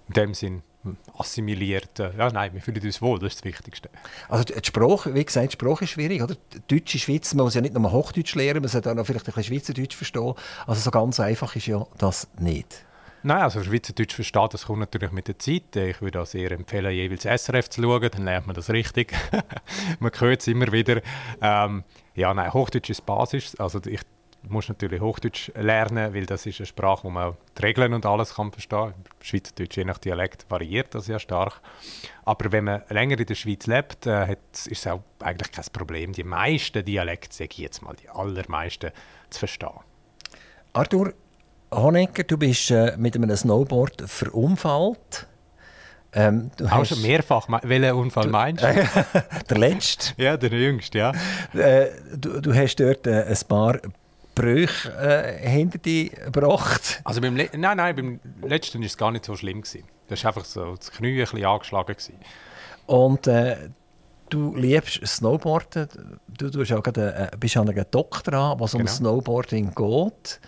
[0.09, 0.63] in dem Sinn
[1.17, 1.99] assimiliert.
[1.99, 3.91] Äh, ja, nein, wir fühlen uns wohl, das ist das Wichtigste.
[4.29, 6.35] Also die Sprache, wie gesagt, die Sprache ist schwierig, oder?
[6.53, 9.27] Die deutsche Schweiz, man muss ja nicht nur Hochdeutsch lernen, man sollte auch noch vielleicht
[9.27, 10.35] ein bisschen Schweizerdeutsch verstehen.
[10.67, 12.85] Also so ganz einfach ist ja das nicht.
[13.23, 15.75] Nein, also Schweizerdeutsch versteht, das kommt natürlich mit der Zeit.
[15.75, 19.13] Ich würde auch sehr empfehlen, jeweils SRF zu schauen, dann lernt man das richtig.
[19.99, 21.03] man hört es immer wieder.
[21.43, 21.83] Ähm,
[22.15, 23.57] ja, nein, Hochdeutsch ist Basis.
[23.57, 24.01] Also ich
[24.49, 28.35] muss natürlich Hochdeutsch lernen, weil das ist eine Sprache, wo man die Regeln und alles
[28.35, 28.95] kann verstehen.
[29.21, 31.61] Schweizerdeutsch je nach Dialekt variiert das ja stark.
[32.25, 36.13] Aber wenn man länger in der Schweiz lebt, äh, ist es auch eigentlich kein Problem,
[36.13, 38.91] die meisten Dialekte, sage ich jetzt mal, die allermeisten
[39.31, 39.81] zu verstehen.
[40.73, 41.13] Arthur,
[41.71, 45.27] Honegger, du bist äh, mit einem Snowboard verunfallt.
[46.13, 47.47] Ähm, du Auch hast, schon mehrfach.
[47.63, 48.69] Welchen Unfall meinst du?
[49.51, 50.15] der letzte.
[50.17, 51.13] ja, der jüngste, ja.
[51.53, 53.79] Äh, du, du, hast dort äh, ein paar
[54.39, 57.01] Brüche äh, hinter dir gebracht.
[57.05, 59.63] Also beim nein, nein, beim letzten war es gar nicht so schlimm.
[59.63, 59.85] Gewesen.
[60.09, 61.95] Das war einfach so das Knie ein bisschen angeschlagen.
[61.95, 62.21] Gewesen.
[62.87, 63.71] Und äh,
[64.31, 65.89] du liebst Snowboarden.
[66.29, 68.83] Du, du bist, auch gerade, äh, bist an einem Doktor an, was genau.
[68.83, 70.41] um Snowboarding geht.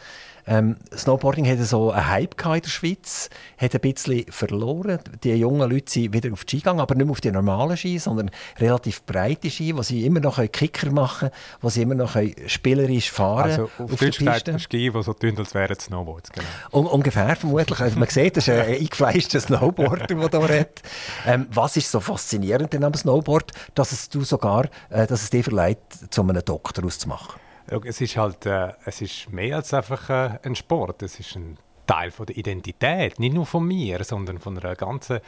[0.46, 4.98] Ähm, Snowboarding hatte so einen Hype in der Schweiz, hat ein bisschen verloren.
[5.22, 7.76] Die jungen Leute sind wieder auf die Ski gegangen, aber nicht mehr auf die normalen
[7.76, 11.94] Ski, sondern relativ breite Ski, wo sie immer noch Kicker machen können, wo sie immer
[11.94, 16.30] noch spielerisch fahren Also auf, auf Deutsch gesagt Ski, die so tun, als wären Snowboards.
[16.32, 16.46] Genau.
[16.72, 17.80] Un ungefähr vermutlich.
[17.80, 20.82] Also man sieht, das ist ein eingefleischter Snowboarder, der hier redet.
[21.26, 25.44] Ähm, was ist so faszinierend am Snowboard, dass es, du sogar, äh, dass es dir
[25.44, 25.78] verleiht,
[26.10, 27.40] zu einem Doktor auszumachen?
[27.84, 31.02] Es ist halt äh, es ist mehr als einfach äh, ein Sport.
[31.02, 31.56] Es ist ein
[31.86, 35.20] Teil von der Identität, nicht nur von mir, sondern von einer ganzen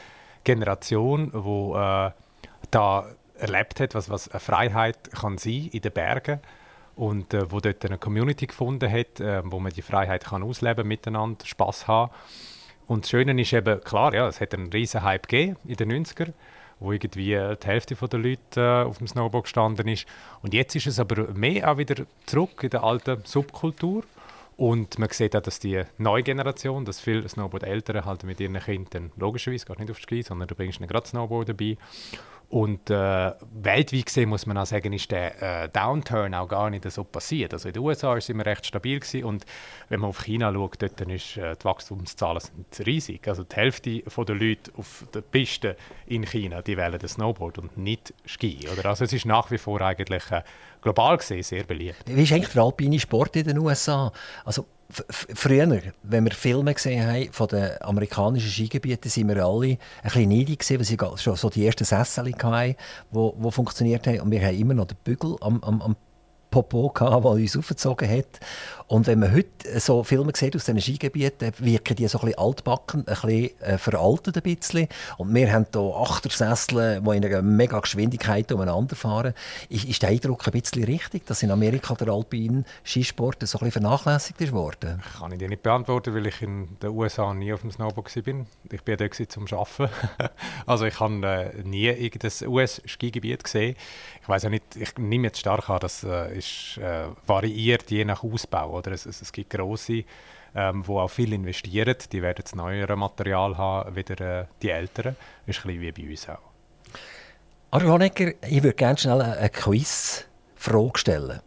[0.43, 2.11] Generation, die äh,
[2.71, 3.05] da
[3.37, 6.39] erlebt hat, was, was eine Freiheit kann sein in den Bergen
[6.95, 10.87] und äh, wo dort eine Community gefunden hat, äh, wo man die Freiheit kann ausleben
[10.87, 12.11] miteinander, Spaß haben.
[12.87, 16.05] Und das Schöne ist eben, klar, ja, es hat einen riesen Hype gegeben in den
[16.05, 16.33] 90er
[16.83, 20.05] wo irgendwie die Hälfte der Leute äh, auf dem Snowboard gestanden ist.
[20.41, 24.03] Und jetzt ist es aber mehr auch wieder zurück in der alten Subkultur.
[24.55, 29.11] Und man sieht auch, dass die neue Generation, dass viele Snowboard-Eltern halt mit ihren Kindern
[29.17, 31.77] logischerweise gar nicht auf Ski, sondern du bringst ihnen gerade Snowboard dabei.
[32.53, 33.31] Und äh,
[33.63, 37.51] weltweit gesehen muss man auch sagen, ist der äh, Downturn auch gar nicht so passiert.
[37.51, 39.43] Also in den USA war es immer recht stabil gewesen und
[39.89, 43.27] wenn man auf China schaut, dort dann ist äh, die Wachstumszahlen sind riesig.
[43.27, 47.75] Also die Hälfte der Leute auf der Piste in China, die wählen das Snowboard und
[47.75, 48.59] nicht Ski.
[48.71, 48.87] Oder?
[48.87, 50.43] Also es ist nach wie vor eigentlich äh,
[50.79, 52.03] global gesehen sehr beliebt.
[52.05, 54.11] Wie ist eigentlich der alpine Sport in den USA?
[54.45, 59.77] Also Früher, wenn wir Filme gesehen haben von den amerikanischen Skigebieten, sind wir alle ein
[60.03, 62.75] bisschen neidig gewesen, weil sie schon so die ersten Sessel hatten,
[63.11, 64.21] die, die funktioniert haben.
[64.21, 65.95] Und wir haben immer noch den Bügel am, am, am
[66.53, 68.39] Popo, gehabt, der uns aufgezogen hat.
[68.93, 72.39] Und wenn man heute so Filme sieht aus diesen Skigebieten, wirken die so ein bisschen
[72.39, 74.87] altbacken, ein bisschen äh, veraltet ein bisschen.
[75.17, 79.33] Und wir haben hier Achtersessel, die in einer mega Geschwindigkeit umeinander fahren.
[79.67, 83.65] Ist, ist der Eindruck ein bisschen richtig, dass in Amerika der alpine Skisport so ein
[83.65, 85.01] bisschen vernachlässigt ist worden?
[85.17, 88.45] Kann ich dir nicht beantworten, weil ich in den USA nie auf dem Snowboard war.
[88.71, 89.89] Ich bin dort zum Arbeiten.
[90.67, 93.75] also ich habe äh, nie irgendein US-Skigebiet gesehen.
[94.21, 98.05] Ich weiß ja nicht, ich nehme jetzt stark an, dass äh, ist, äh, variiert je
[98.05, 98.82] nach Ausbau.
[98.87, 98.95] Oder?
[98.95, 100.03] Es, es, es gibt grosse,
[100.55, 101.95] ähm, die auch viel investieren.
[102.11, 105.15] Die werden das neuere Material haben, wieder äh, die älteren.
[105.45, 106.39] Das ist ein bisschen wie bei uns auch.
[107.71, 111.39] Arno Honecker, ich würde gerne schnell eine Quiz-Frage stellen.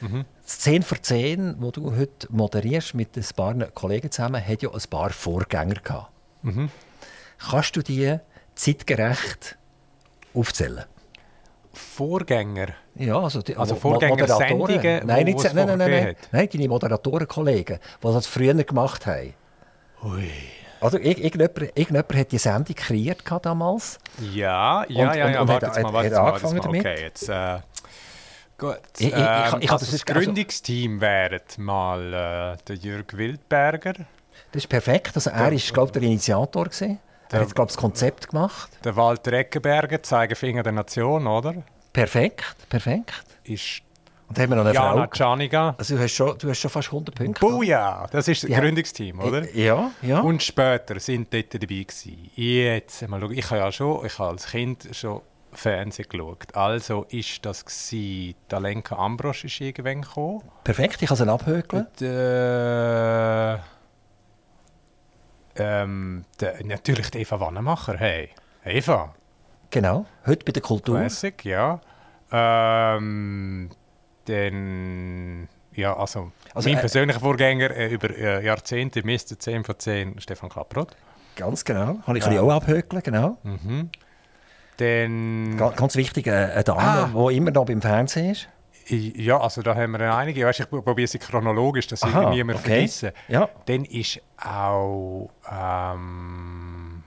[0.00, 0.24] Mhm.
[0.42, 4.70] Das 10 vor 10, das du heute moderierst mit ein paar Kollegen zusammen, hat ja
[4.70, 6.12] ein paar Vorgänger gehabt.
[6.42, 6.70] Mhm.
[7.38, 8.16] Kannst du die
[8.54, 9.58] zeitgerecht
[10.34, 10.84] aufzählen?
[11.76, 12.68] Vorgänger?
[12.94, 18.06] Ja, also, die, also Vorgängersendungen, nein, nicht, nein, nein, nein, nein, nein, deine Moderatorenkollegen, die
[18.06, 19.34] das früher gemacht haben.
[20.02, 20.30] Ui.
[20.80, 23.98] Also, irgendjemand, irgendjemand hat die Sendung kreiert damals.
[24.20, 26.78] Ja, ja, und, ja, ja, und, warte jetzt mal, warte jetzt mal, warte mal.
[26.78, 27.58] Okay, jetzt, äh,
[28.58, 28.80] gut.
[28.98, 33.94] Ich, ich, ich, ähm, ich, also das Gründungsteam wäre mal äh, der Jürg Wildberger.
[34.52, 36.64] Das ist perfekt, also er war, glaube ich, der Initiator.
[36.64, 36.98] Gewesen.
[37.30, 38.70] Er hat, glaube das Konzept gemacht.
[38.84, 41.54] Der Walter Eckenberger, Zeigefinger der Nation, oder?
[41.92, 43.12] Perfekt, perfekt.
[43.44, 43.82] Ist
[44.28, 45.06] und haben wir noch eine Jana Frau.
[45.06, 45.74] Czaniga.
[45.78, 47.40] Also du hast, schon, du hast schon fast 100 Punkte.
[47.40, 48.58] Buja, das ist das ja.
[48.58, 49.48] Gründungsteam, oder?
[49.54, 50.20] Ja, ja.
[50.20, 52.30] Und später sind dort dabei gewesen.
[52.34, 55.20] Jetzt, mal schauen, ich habe ja schon, ich habe als Kind schon
[55.52, 56.54] Fernsehen geschaut.
[56.54, 60.42] Also ist das gewesen, Alenka Ambros ist irgendwann gekommen.
[60.64, 61.86] Perfekt, ich kann es abhökeln.
[61.86, 63.58] Und, äh,
[65.58, 67.96] ähm, der, natürlich die Eva Wannemacher.
[67.96, 68.30] Hey,
[68.64, 69.14] Eva.
[69.70, 70.98] Genau, heute bei der Kultur.
[70.98, 71.80] Classic, ja.
[72.30, 73.70] Ähm,
[74.24, 79.38] dann, ja, also, also mein äh, persönlicher Vorgänger äh, über äh, Jahrzehnte, Mr.
[79.38, 80.96] 10 von 10, Stefan Klapproth.
[81.36, 82.40] Ganz genau, habe ich ja.
[82.40, 83.38] auch abhökeln, genau.
[83.42, 83.90] Mhm.
[84.78, 85.56] Dann...
[85.56, 87.10] Ganz, wichtig, äh, eine Dame, ah.
[87.30, 88.48] die immer noch beim Fernsehen ist.
[88.88, 90.46] Ja, also da haben wir einige.
[90.46, 92.68] Weißt, ich probiere sie chronologisch, dass ich Aha, niemand okay.
[92.68, 93.12] vergesse.
[93.28, 93.48] Ja.
[93.66, 95.30] Dann ist auch...
[95.50, 97.02] Ähm,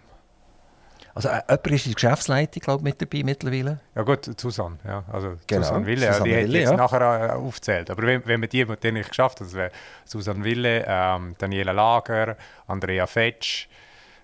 [1.16, 3.80] also äh, jemand ist in der Geschäftsleitung glaub, mit dabei mittlerweile?
[3.96, 4.78] Ja gut, Susanne.
[4.86, 5.04] Ja.
[5.12, 6.78] Also genau, Susanne Wille, Susanne die Wille, hat jetzt ja.
[6.78, 7.90] nachher äh, aufgezählt.
[7.90, 9.72] Aber wenn, wenn man die, mit denen ich geschafft habe, das wäre
[10.06, 12.38] Susanne Wille, ähm, Daniela Lager,
[12.68, 13.68] Andrea Fetsch,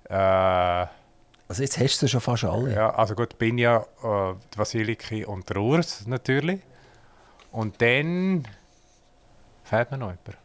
[0.10, 0.86] äh,
[1.48, 2.74] also jetzt hast du schon fast alle.
[2.74, 6.62] Ja, also gut, Binja, äh, Vasiliki und der Urs natürlich.
[7.56, 8.46] Und dann
[9.64, 10.38] fehlt mir noch jemand.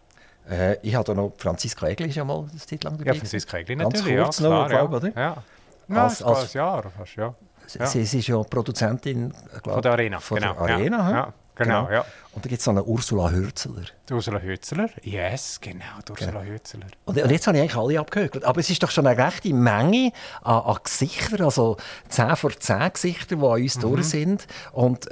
[0.49, 3.12] Äh, ich hatte noch Franziska Egli schon mal das Zeit lang dabei.
[3.12, 4.16] Ja, Franziska Egli natürlich.
[4.16, 5.20] Ganz kurz ja, noch, klar, glaube ich, oder?
[5.20, 5.42] Ja.
[5.88, 7.35] Ja, als, als, als Jahr fast, ja.
[7.66, 10.20] Sie, sie, sie ist ja Produzentin glaub, von der Arena.
[10.20, 10.53] Von genau.
[10.53, 11.16] der Arena, ja.
[11.16, 11.33] ja.
[11.57, 12.05] Genau, genau, ja.
[12.33, 13.83] Und da gibt es noch eine Ursula Hürzeler.
[14.09, 14.88] Die Ursula Hürzeler?
[15.03, 16.44] Yes, genau, die Ursula genau.
[16.44, 16.87] Hürzeler.
[17.05, 18.44] Und, und, jetzt habe ich eigentlich alle abgehört.
[18.44, 21.77] Aber es ist doch schon eine rechte Menge an, an Gesichtern, also
[22.09, 23.81] 10 vor 10 Gesichter, die an uns mhm.
[23.81, 24.46] durch sind.
[24.73, 25.09] Und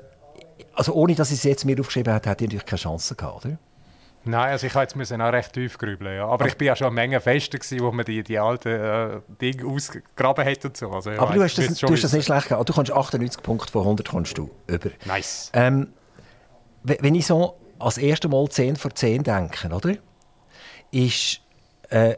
[0.78, 3.44] also ohne, dass ich es jetzt mir aufgeschrieben habe, hätte ich natürlich keine Chance gehabt,
[3.44, 3.58] oder?
[4.24, 6.16] Nein, also ich musste auch recht tief grübeln.
[6.16, 6.28] Ja.
[6.28, 9.66] Aber ich war ja schon eine Menge Festen, wo man die, die alten äh, Dinge
[9.66, 10.90] ausgegraben hat und so.
[10.90, 12.68] Also, Aber weiss, du hast das, du hast das nicht schlecht gehabt.
[12.68, 14.90] Du kommst 98 Punkte von 100 kommst du über.
[15.04, 15.50] Nice.
[15.52, 15.88] Ähm,
[16.84, 19.96] wenn ich so als erstes Mal 10 vor 10 denke, oder?
[20.92, 21.40] Ist,
[21.90, 22.16] äh,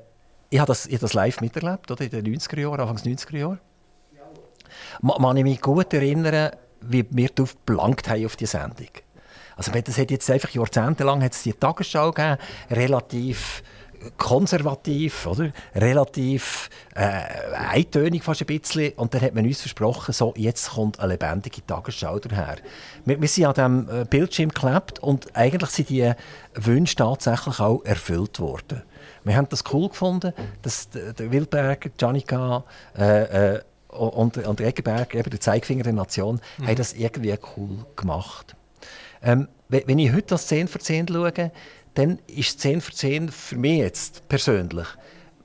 [0.50, 2.04] ich habe das, ich hab das live miterlebt, oder?
[2.04, 3.60] in den 90er Jahren, Anfangs 90er Jahren.
[5.00, 8.88] Man, man ich mich gut erinnern, wie wir darauf belangt haben auf die Sendung.
[9.56, 12.38] Also das hat jetzt einfach jahrzehntelang hat es die Tagesschau gegeben,
[12.70, 13.62] relativ
[14.16, 15.52] konservativ, oder?
[15.74, 17.22] relativ äh,
[17.54, 18.92] eintönig fast ein bisschen.
[18.94, 22.56] Und dann hat man uns versprochen, so, jetzt kommt eine lebendige Tagesschau daher.
[23.04, 23.54] Wir, wir sind an
[23.86, 26.12] diesem äh, Bildschirm geklebt und eigentlich sind die
[26.54, 28.82] Wünsche tatsächlich auch erfüllt worden.
[29.24, 32.64] Wir haben das cool gefunden, dass der Wildberger, Janika
[32.96, 36.66] äh, äh, und, und Eggenberg, eben der Zeigefinger der Nation, mhm.
[36.66, 38.56] haben das irgendwie cool gemacht.
[39.22, 41.52] Ähm, wenn ich heute das 10 für 10 schaue,
[41.94, 44.86] dann ist 10 für 10 für mich jetzt persönlich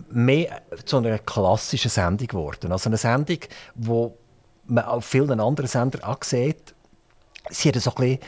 [0.09, 2.71] mehr zu einer klassischen Sendung geworden.
[2.71, 3.39] Also eine Sendung,
[3.75, 4.07] die
[4.67, 6.73] man auf vielen anderen Sendern auch sieht,
[7.49, 8.19] sie hat so ein bisschen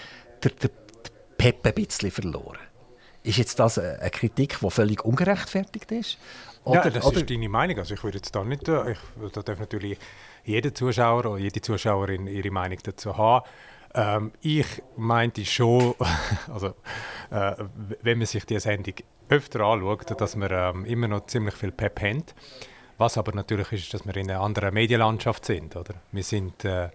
[0.43, 2.59] der, der, der Pep ein bisschen verloren.
[3.23, 6.17] Ist jetzt das eine Kritik, die völlig ungerechtfertigt ist?
[6.67, 7.17] Oder, ja, das oder?
[7.17, 7.77] ist deine Meinung.
[7.79, 8.97] Also ich würde jetzt da nicht, äh, ich,
[9.33, 9.97] da darf natürlich
[10.43, 13.45] jeder Zuschauer oder jede Zuschauerin ihre Meinung dazu haben.
[13.93, 15.95] Ähm, ich meinte schon,
[16.53, 16.67] also,
[17.31, 17.55] äh,
[18.01, 18.93] wenn man sich die Sendung
[19.29, 22.23] öfter anschaut, dass wir ähm, immer noch ziemlich viel Pep haben.
[22.97, 25.75] Was aber natürlich ist, dass wir in einer anderen Medienlandschaft sind.
[25.75, 25.95] Oder?
[26.11, 26.89] Wir sind äh,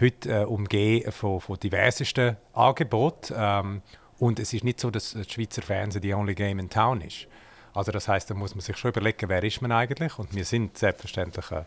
[0.00, 3.34] heute äh, umgeben von, von diversesten Angeboten.
[3.36, 3.82] Ähm,
[4.18, 7.28] Und es ist nicht so, dass das Schweizer Fernsehen die only game in town ist.
[7.74, 10.18] Also das heißt, da muss man sich schon überlegen, wer ist man eigentlich?
[10.18, 11.66] Und wir sind selbstverständlich eine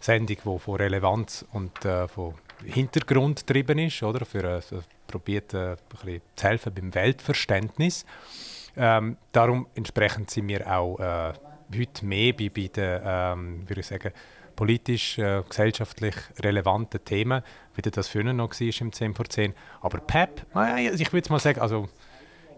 [0.00, 4.24] Sendung, die von Relevanz und äh, von Hintergrund getrieben ist, oder?
[4.24, 4.60] Für äh,
[5.06, 8.04] probiert äh, ein bisschen zu helfen beim Weltverständnis.
[8.76, 11.32] Ähm, darum entsprechend sind wir auch äh,
[11.76, 14.12] heute mehr bei, bei den, ähm, würde ich sagen,
[14.54, 17.42] politisch, äh, gesellschaftlich relevanten Themen,
[17.74, 19.54] wie das früher noch war im 10 vor 10.
[19.80, 20.46] Aber PEP,
[20.98, 21.88] ich würde mal sagen, also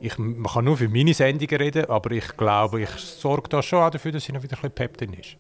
[0.00, 3.80] ich, man kann nur für meine Sendungen reden, aber ich glaube, ich sorge da schon
[3.80, 5.36] auch dafür, dass sie noch wieder ein bisschen Pep drin ist.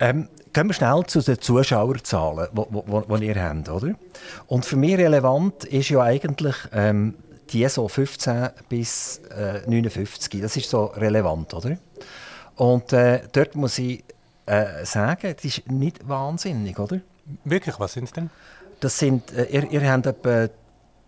[0.00, 3.68] Ähm, gehen wir schnell zu den Zuschauerzahlen, die ihr habt.
[3.68, 3.94] Oder?
[4.46, 7.14] Und für mich relevant ist ja eigentlich ähm,
[7.50, 10.40] die so 15 bis äh, 59.
[10.40, 11.76] Das ist so relevant, oder?
[12.56, 14.02] Und äh, dort muss ich
[14.46, 17.00] äh, sagen, das ist nicht wahnsinnig, oder?
[17.44, 18.30] Wirklich, was sind es denn?
[18.80, 20.48] Das sind, äh, ihr, ihr habt etwa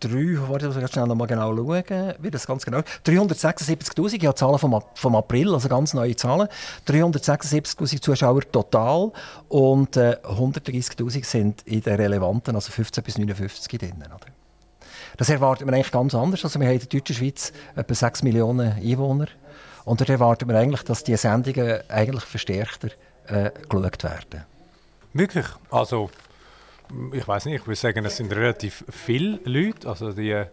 [0.01, 4.35] drei, warte, ich schnell noch mal genau schauen, wie das ganz genau 376'000, ich habe
[4.35, 6.49] Zahlen vom, vom April, also ganz neue Zahlen.
[6.87, 9.13] 376'000 Zuschauer total
[9.49, 13.95] und äh, 130'000 sind in den relevanten, also 15 bis 59 drin.
[13.99, 14.27] Oder?
[15.17, 16.45] Das erwartet man eigentlich ganz anders.
[16.45, 19.29] Also wir haben in der deutschen Schweiz etwa 6 Millionen Einwohner
[19.85, 22.89] und dort erwartet man eigentlich, dass diese Sendungen eigentlich verstärkter
[23.29, 24.45] äh, geschaut werden.
[25.13, 25.47] Wirklich?
[25.71, 26.11] Also
[27.13, 30.47] ich weiß nicht, ich würde sagen, es sind relativ viele Leute, also die äh,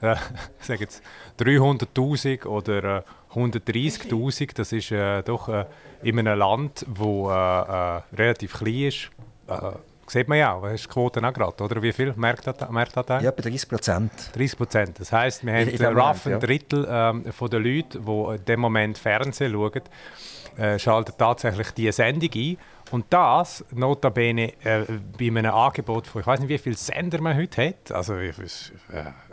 [0.60, 1.02] sagen jetzt
[1.38, 3.02] 300.000 oder äh,
[3.34, 5.66] 130.000, das ist äh, doch äh,
[6.02, 9.10] in einem Land, wo äh, äh, relativ klein ist.
[9.48, 9.72] Äh,
[10.06, 11.82] sieht man ja auch, ist die Quote auch gerade, oder?
[11.82, 14.12] Wie viel merkt merkt das Ja, bei 30 Prozent.
[14.34, 15.00] 30 Prozent.
[15.00, 18.98] Das heisst, wir haben rough ein Drittel ähm, von den Leuten, die in dem Moment
[18.98, 22.56] Fernsehen schauen, schalten tatsächlich diese Sendung ein
[22.90, 24.84] und das, notabene, äh,
[25.18, 28.32] bei einem Angebot von, ich weiß nicht, wie viele Sender man heute hat, also, äh,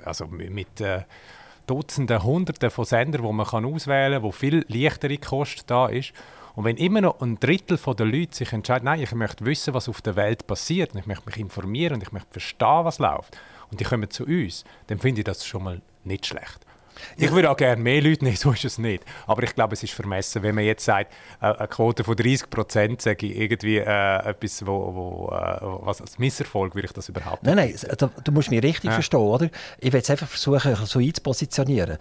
[0.03, 1.01] also mit äh,
[1.67, 6.13] Dutzenden, Hunderten von Sendern, die man kann auswählen kann, wo viel leichtere Kost da ist.
[6.55, 9.89] Und wenn immer noch ein Drittel der Leute sich entscheidet, nein, ich möchte wissen, was
[9.89, 13.37] auf der Welt passiert, und ich möchte mich informieren und ich möchte verstehen, was läuft,
[13.71, 16.59] und die kommen zu uns, dann finde ich das schon mal nicht schlecht.
[17.17, 19.03] Ich würde auch gerne mehr Leute nehmen, so ist es nicht.
[19.27, 22.49] Aber ich glaube, es ist vermessen, wenn man jetzt sagt, äh, eine Quote von 30
[22.49, 27.09] Prozent sage ich irgendwie äh, etwas, wo, wo äh, was als Misserfolg würde ich das
[27.09, 27.55] überhaupt nicht.
[27.55, 28.91] Nein, nein, du, musst mich richtig ja.
[28.91, 29.49] verstehen, oder?
[29.79, 31.97] Ich will es einfach versuchen, so einzupositionieren.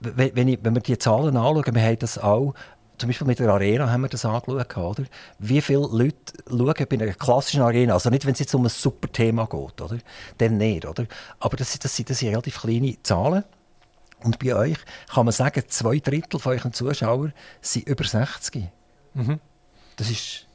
[0.00, 2.54] Wenn, wenn, ich, wenn wir die Zahlen anschauen, wir haben das auch
[2.98, 5.04] zum Beispiel mit der Arena haben wir das angeschaut, oder?
[5.38, 6.16] Wie viele Leute
[6.48, 9.80] schauen bei einer klassischen Arena, also nicht, wenn es jetzt um ein super Thema geht,
[9.80, 9.98] oder?
[10.38, 11.06] Dann nicht, oder?
[11.38, 13.44] Aber das, das, das sind relativ kleine Zahlen.
[14.24, 14.78] Und bei euch
[15.12, 18.68] kann man sagen, zwei Drittel von euren Zuschauern sind über 60.
[19.14, 19.40] Mhm.
[19.96, 20.48] Das ist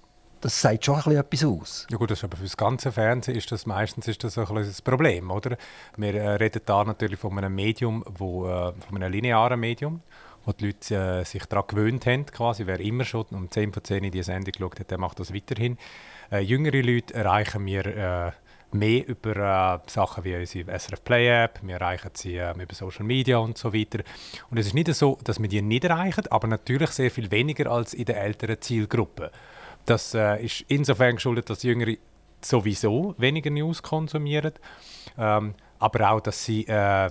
[0.44, 1.88] das sagt schon ein etwas aus.
[1.90, 4.54] Ja gut, das ist aber für das ganze Fernsehen ist das meistens ist das ein
[4.54, 5.56] das Problem, oder?
[5.96, 10.02] Wir äh, reden da natürlich von einem Medium, wo, äh, von einem linearen Medium,
[10.44, 12.68] wo die Leute äh, sich daran gewöhnt haben, quasi.
[12.68, 15.34] Wer immer schon um 10 von 10 in die Sendung geschaut hat, der macht das
[15.34, 15.78] weiterhin.
[16.30, 18.32] Äh, jüngere Leute erreichen wir äh,
[18.74, 19.36] mehr über
[19.86, 23.58] äh, Sachen wie unsere SRF Play App, wir erreichen sie äh, über Social Media und
[23.58, 24.00] so weiter.
[24.50, 27.72] Und es ist nicht so, dass wir die nicht erreichen, aber natürlich sehr viel weniger
[27.72, 29.32] als in der älteren Zielgruppe.
[29.86, 31.98] Das äh, ist insofern geschuldet, dass Jüngere
[32.42, 34.54] sowieso weniger News konsumieren,
[35.18, 37.10] ähm, aber auch, dass sie äh,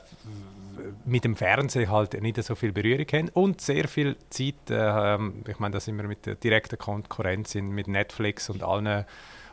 [1.04, 5.42] mit dem Fernsehen halt nicht so viel Berührung haben und sehr viel Zeit, äh, ähm,
[5.46, 9.04] ich meine, da sind wir mit der direkten Konkurrenz mit Netflix und allen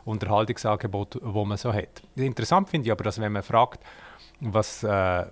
[0.04, 2.02] Unterhaltungsangebot, wo man so hat.
[2.16, 3.80] Interessant finde ich aber, dass wenn man fragt,
[4.40, 5.24] was äh,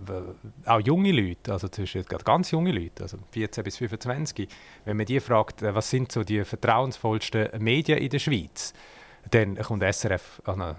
[0.66, 4.48] auch junge Leute, also zwischen ganz junge Leute, also 14 bis 25,
[4.84, 8.74] wenn man die fragt, äh, was sind so die vertrauensvollsten Medien in der Schweiz,
[9.30, 10.74] dann kommt SRF also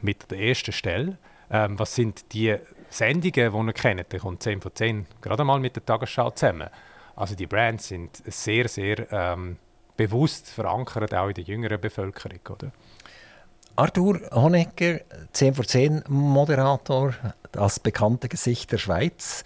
[0.00, 1.18] mit der ersten Stelle.
[1.50, 2.56] Ähm, was sind die
[2.88, 4.12] Sendungen, die ihr kennt?
[4.12, 6.68] Dann kommt 10 von 10 gerade mal mit der Tagesschau zusammen.
[7.16, 9.56] Also die Brands sind sehr, sehr ähm,
[9.96, 12.40] bewusst verankert, auch in der jüngeren Bevölkerung.
[12.48, 12.72] Oder?
[13.76, 15.00] Arthur Honegger,
[15.32, 17.14] 10 vor 10 Moderator,
[17.52, 19.44] das bekannte Gesicht der Schweiz.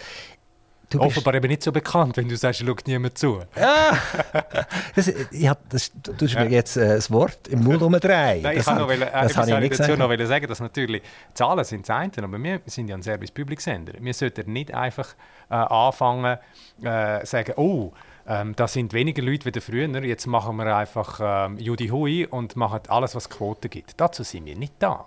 [0.90, 3.40] Du Offenbar eben nicht so bekannt, wenn du sagst, schaut niemand zu.
[3.56, 3.98] Ja,
[4.94, 8.42] das, ja, das, du tust mir jetzt äh, das Wort im Mund umdrehen.
[8.42, 11.64] Nein, ich kann noch, wollen, äh, das ich ich dazu noch sagen, dass natürlich Zahlen
[11.64, 13.94] sind das eine, aber wir sind ja ein Service Public Sender.
[13.98, 15.14] Wir sollten nicht einfach
[15.50, 16.38] äh, anfangen,
[16.82, 17.92] äh, sagen, oh,
[18.26, 19.88] ähm, da sind weniger Leute wie früher.
[20.04, 24.00] Jetzt machen wir einfach ähm, Judy Hui und machen alles, was Quote gibt.
[24.00, 25.06] Dazu sind wir nicht da.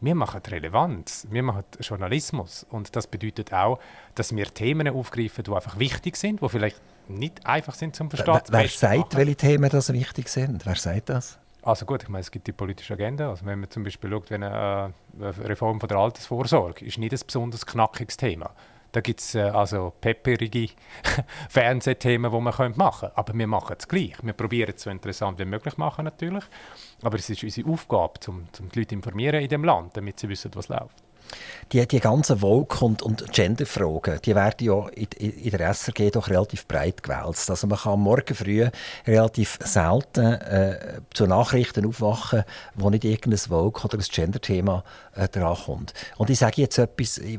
[0.00, 3.80] Wir machen Relevanz, wir machen Journalismus und das bedeutet auch,
[4.14, 8.40] dass wir Themen aufgreifen, die einfach wichtig sind, die vielleicht nicht einfach sind zum Verstehen.
[8.48, 10.64] Wer, wer sagt, welche Themen das wichtig sind?
[10.66, 11.40] Wer sagt das?
[11.62, 13.30] Also gut, ich meine, es gibt die politische Agenda.
[13.30, 17.12] Also wenn man zum Beispiel schaut, wenn eine, äh, Reform von der Altersvorsorge ist nicht
[17.12, 18.50] ein besonders knackiges Thema
[18.92, 20.70] Da gibt es äh, also pepperige
[21.48, 23.16] Fernsehthemen, die man machen könnte.
[23.16, 24.14] Aber wir machen es gleich.
[24.22, 26.44] Wir probieren es so interessant wie möglich machen natürlich.
[27.02, 30.28] Aber es ist unsere Aufgabe, um, um die Leute informieren in dem Land, damit sie
[30.28, 31.07] wissen, was läuft.
[31.72, 36.28] Die, die ganzen Woke- und, und Gender-Fragen, die werden ja in, in, der SRG doch
[36.28, 37.50] relativ breit gewälzt.
[37.50, 38.66] Also man kann morgen früh
[39.06, 44.82] relativ selten äh, zu Nachrichten aufwachen, wo nicht irgendein Woke- oder ein Gender-Thema
[45.14, 45.92] äh, drankommt.
[46.16, 47.38] Und ich sage jetzt etwas, ich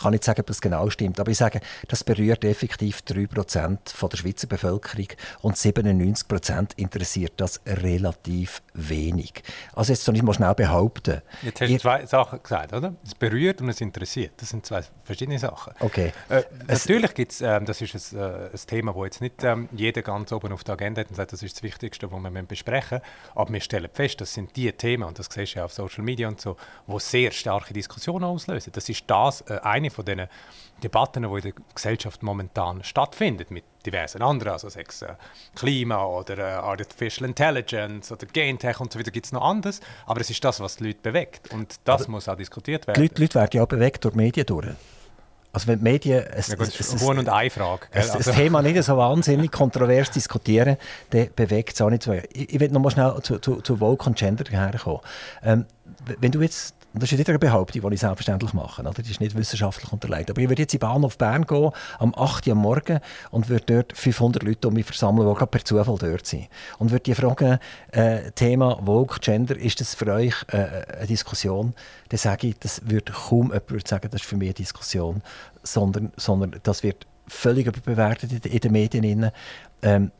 [0.00, 4.08] kann nicht sagen, ob das genau stimmt, aber ich sage, das berührt effektiv 3% von
[4.08, 5.08] der Schweizer Bevölkerung
[5.42, 9.42] und 97% interessiert das relativ wenig.
[9.74, 11.22] Also jetzt soll ich mal schnell behaupten.
[11.42, 12.94] Jetzt hast du zwei Sachen gesagt, oder?
[13.28, 14.34] Berührt und es interessiert.
[14.36, 15.72] Das sind zwei verschiedene Sachen.
[15.80, 16.12] Okay.
[16.28, 19.68] Äh, natürlich gibt es, ähm, das ist ein, äh, ein Thema, das jetzt nicht ähm,
[19.72, 22.42] jeder ganz oben auf der Agenda hat und sagt, das ist das Wichtigste, was wir
[22.42, 23.34] besprechen müssen.
[23.34, 26.04] Aber wir stellen fest, das sind die Themen, und das siehst du ja auf Social
[26.04, 26.56] Media und so,
[26.86, 28.70] die sehr starke Diskussionen auslösen.
[28.72, 30.28] Das ist das, äh, eine von den
[30.84, 35.14] Debatten, die in der Gesellschaft momentan stattfindet, mit diversen anderen, also sechs äh,
[35.54, 39.80] Klima oder äh, Artificial Intelligence oder Gentech und so weiter, gibt es noch anderes.
[40.06, 41.52] Aber es ist das, was die Leute bewegt.
[41.52, 42.96] Und das aber muss auch diskutiert werden.
[42.96, 44.68] Die Leute, die Leute werden ja auch bewegt durch die Medien durch.
[45.52, 47.86] Also wenn die Medien es, ja, gut, es, es, Huhn- und Ei-Frage.
[47.90, 48.30] Das also.
[48.30, 50.76] Thema nicht so wahnsinnig kontrovers diskutieren,
[51.10, 52.12] dann bewegt es auch nicht so.
[52.12, 55.00] Ich, ich will noch mal schnell zu, zu, zu Woke und Gender herkommen.
[55.42, 55.64] Ähm,
[56.20, 58.80] wenn du jetzt und das ist nicht eine Behauptung, die ich selbstverständlich mache.
[58.80, 58.90] Oder?
[58.90, 60.30] Das ist nicht wissenschaftlich unterlegt.
[60.30, 62.46] Aber ich würde jetzt in Bahnhof Bern gehen, am 8.
[62.46, 66.26] Uhr Morgen, und würde dort 500 Leute um mich versammeln, die gerade per Zufall dort
[66.26, 66.48] sind.
[66.78, 67.58] Und würde die fragen,
[67.92, 71.74] äh, Thema Vogue, Gender, ist das für euch äh, eine Diskussion?
[72.08, 75.20] Dann sage ich, das würde kaum jemand sagen, das ist für mich eine Diskussion,
[75.62, 79.30] sondern, sondern das wird völlig überbewertet in den Medien.
[79.82, 80.12] Ähm,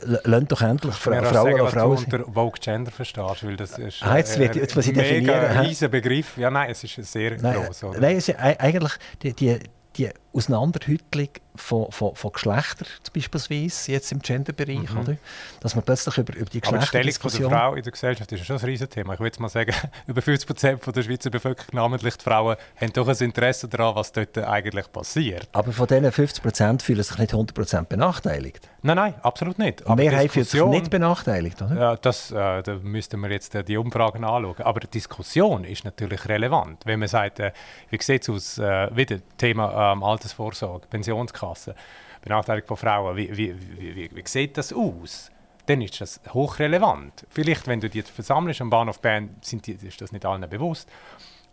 [0.00, 4.16] Lasst doch endlich Fra Frauen und Frauen unter Vogue Gender verstehst, weil das ist ah,
[4.18, 6.36] jetzt wird, jetzt muss ich ein mega riesiger Begriff.
[6.36, 7.84] Ja, nein, es ist sehr nein, groß.
[7.84, 8.00] Oder?
[8.00, 9.58] Nein, es ist eigentlich die, die,
[9.96, 15.00] die Auseinanderhüttelung von, von, von Geschlechtern, beispielsweise jetzt im Genderbereich, mhm.
[15.00, 15.16] oder?
[15.60, 16.72] Dass man plötzlich über, über die Geschlechterdiskussion...
[17.00, 19.14] Aber die Stellung der Frau in der Gesellschaft ist schon ein Riesenthema.
[19.14, 19.74] Ich würde mal sagen,
[20.06, 24.12] über 50 Prozent der Schweizer Bevölkerung, namentlich die Frauen, haben doch ein Interesse daran, was
[24.12, 25.48] dort eigentlich passiert.
[25.52, 28.68] Aber von diesen 50 Prozent fühlen sich nicht 100 Prozent benachteiligt?
[28.82, 29.82] Nein, nein, absolut nicht.
[29.88, 31.74] Die Mehrheit fühlt sich nicht benachteiligt, oder?
[31.74, 34.60] Ja, das, äh, da müssten wir jetzt äh, die Umfragen anschauen.
[34.60, 36.82] Aber die Diskussion ist natürlich relevant.
[36.84, 37.52] Wenn man sagt, äh,
[37.90, 41.74] wie sieht es aus, äh, wieder Thema ähm, Altersvorsorge, Pensionskasse,
[42.22, 45.30] Benachteiligung von Frauen, wie, wie, wie, wie, sieht das aus?
[45.66, 47.26] Dann ist das hochrelevant.
[47.28, 50.88] Vielleicht, wenn du dich versammelst am Bahnhof Bern, sind die, ist das nicht allen bewusst.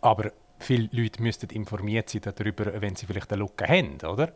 [0.02, 4.34] Aber viele Leute müssten informiert sein darüber, wenn sie vielleicht eine Lücke haben, oder?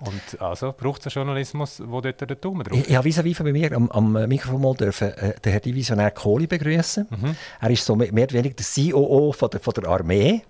[0.00, 2.78] Und also braucht es einen Journalismus, der dort den Daumen drauf.
[2.86, 6.46] Ich habe vis-à-vis von mir am, am Mikrofon mal dürfen, äh, den Herrn Divisionär Kohli
[6.46, 7.06] begrüßen.
[7.08, 7.36] Mhm.
[7.60, 10.42] Er ist so mehr oder weniger der COO von der, von der Armee.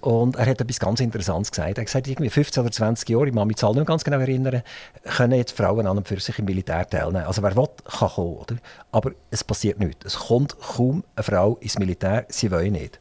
[0.00, 1.78] Und er hat etwas ganz Interessantes gesagt.
[1.78, 4.04] Er hat gesagt, irgendwie 15 oder 20 Jahre, ich kann mich die Zahl nicht ganz
[4.04, 4.62] genau erinnern,
[5.04, 7.24] können jetzt Frauen an und für sich im Militär teilnehmen.
[7.24, 8.36] Also wer will, kann kommen.
[8.36, 8.56] Oder?
[8.92, 10.04] Aber es passiert nichts.
[10.04, 13.00] Es kommt kaum eine Frau ins Militär, sie wollen nicht.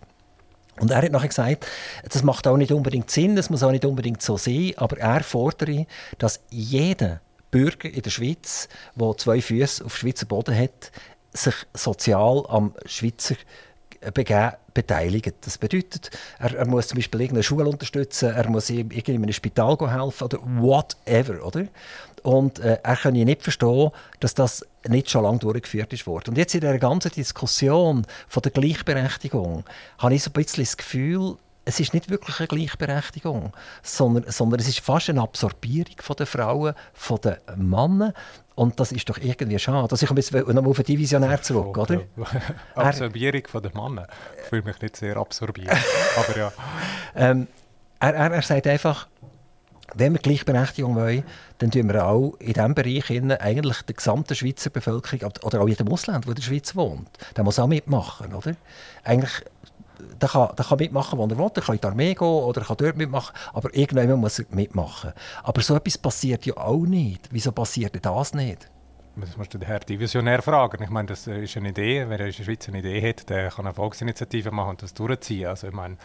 [0.79, 1.65] Und er hat nachher gesagt,
[2.09, 5.23] das macht auch nicht unbedingt Sinn, das muss auch nicht unbedingt so sein, aber er
[5.23, 7.21] fordere, dass jeder
[7.51, 10.91] Bürger in der Schweiz, der zwei Füße auf Schweizer Boden hat,
[11.33, 13.35] sich sozial am Schweizer
[14.13, 15.33] Begehen beteiligt.
[15.41, 19.33] Das bedeutet, er, er, muss zum Beispiel irgendeine Schule unterstützen, er muss irgendwie in einem
[19.33, 21.65] Spital helfen oder whatever, oder?
[22.27, 26.31] Und äh, er kann nicht verstehen, dass das nicht schon lange durchgeführt ist worden.
[26.31, 29.63] Und jetzt in der ganzen Diskussion von der Gleichberechtigung
[29.97, 34.59] habe ich so ein bisschen das Gefühl, es ist nicht wirklich eine Gleichberechtigung, sondern, sondern
[34.59, 38.11] es ist fast eine Absorbierung von der Frauen, von den Männern.
[38.55, 39.87] Und das ist doch irgendwie schade.
[39.89, 42.01] Also ich komme jetzt nochmal auf den Divisionär zurück, oder?
[42.75, 44.07] Absorbierung von den Männern.
[44.37, 45.71] Ich fühle mich nicht sehr absorbiert,
[46.17, 46.51] aber ja.
[47.15, 47.47] Ähm,
[48.01, 49.07] er, er, er sagt einfach,
[49.95, 51.23] wenn wir Gleichberechtigung wollen,
[51.59, 55.87] dann tun wir auch in diesem Bereich eigentlich der gesamten Schweizer Bevölkerung, oder auch jedem
[55.87, 58.55] Ausländer, der in der Schweiz wohnt, der muss auch mitmachen, oder?
[59.03, 59.45] Eigentlich,
[60.21, 62.61] der kann, der kann mitmachen, wo er will, der kann in die Armee gehen oder
[62.61, 65.13] kann dort mitmachen, aber irgendjemand muss er mitmachen.
[65.43, 67.29] Aber so etwas passiert ja auch nicht.
[67.31, 68.69] Wieso passiert das nicht?
[69.15, 70.83] Das musst du den Herrn Divisionär fragen.
[70.83, 72.05] Ich meine, das ist eine Idee.
[72.07, 75.47] Wer in der Schweiz eine Idee hat, der kann eine Volksinitiative machen und das durchziehen.
[75.47, 75.97] Also ich meine,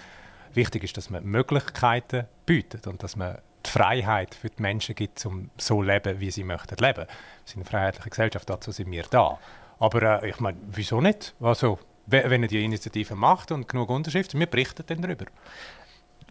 [0.54, 5.24] wichtig ist, dass man Möglichkeiten bietet und dass man die Freiheit für die Menschen gibt,
[5.26, 7.06] um so zu leben, wie sie möchten leben.
[7.06, 7.06] Wir
[7.44, 9.38] sind eine freiheitliche Gesellschaft, dazu sind wir da.
[9.78, 11.34] Aber äh, ich meine, wieso nicht?
[11.40, 15.26] Also, wenn er die Initiative macht und genug Unterschriften, wir berichten dann darüber.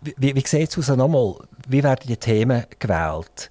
[0.02, 1.36] Wie, wie sieht es aus nochmal?
[1.68, 3.50] Wie werden die Themen gewählt?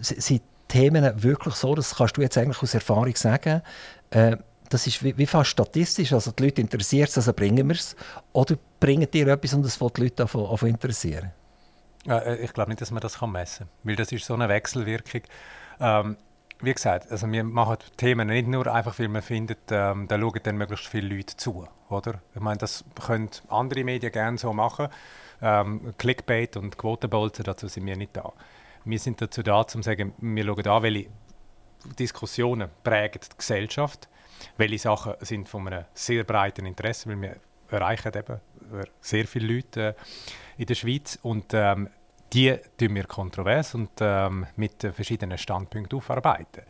[0.00, 3.62] Sind Themen wirklich so, das kannst du jetzt eigentlich aus Erfahrung sagen,
[4.10, 4.36] äh,
[4.68, 7.96] das ist wie, wie, fast statistisch, also die Leute interessiert es, also bringen wir es,
[8.32, 11.32] oder bringen die etwas und es die Leute davon interessieren?
[12.06, 15.22] Äh, ich glaube nicht, dass man das messen kann, weil das ist so eine Wechselwirkung.
[15.80, 16.16] Ähm,
[16.60, 20.40] wie gesagt, also wir machen Themen nicht nur einfach, weil man findet, ähm, da schauen
[20.42, 21.66] dann möglichst viele Leute zu.
[21.88, 22.20] Oder?
[22.34, 24.88] Ich meine, das können andere Medien gerne so machen.
[25.40, 28.32] Ähm, Clickbait und Quotenbolzen, dazu sind wir nicht da.
[28.84, 31.10] Wir sind dazu da, um zu sagen, wir schauen an, welche
[31.98, 34.08] Diskussionen prägen die Gesellschaft,
[34.56, 37.36] welche Sachen sind von einem sehr breiten Interesse, weil wir
[37.70, 38.40] erreichen eben
[39.00, 39.94] sehr viele Leute äh,
[40.58, 41.88] in der Schweiz und ähm,
[42.32, 46.62] die tun wir kontrovers und ähm, mit verschiedenen Standpunkten aufarbeiten.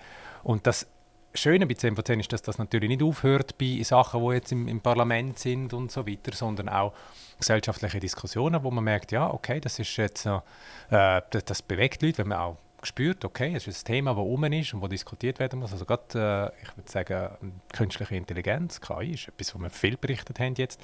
[0.45, 0.87] Und das
[1.35, 4.67] Schöne bei 10 von ist, dass das natürlich nicht aufhört bei Sachen, die jetzt im,
[4.69, 6.93] im, Parlament sind und so weiter, sondern auch
[7.39, 10.41] gesellschaftliche Diskussionen, wo man merkt, ja, okay, das ist jetzt äh,
[10.89, 14.53] das, das, bewegt Leute, wenn man auch spürt, okay, es ist ein Thema, das oben
[14.53, 15.73] ist und wo diskutiert werden muss.
[15.73, 20.39] Also gerade, äh, ich würde sagen, künstliche Intelligenz, KI, ist etwas, wo wir viel berichtet
[20.39, 20.81] haben jetzt,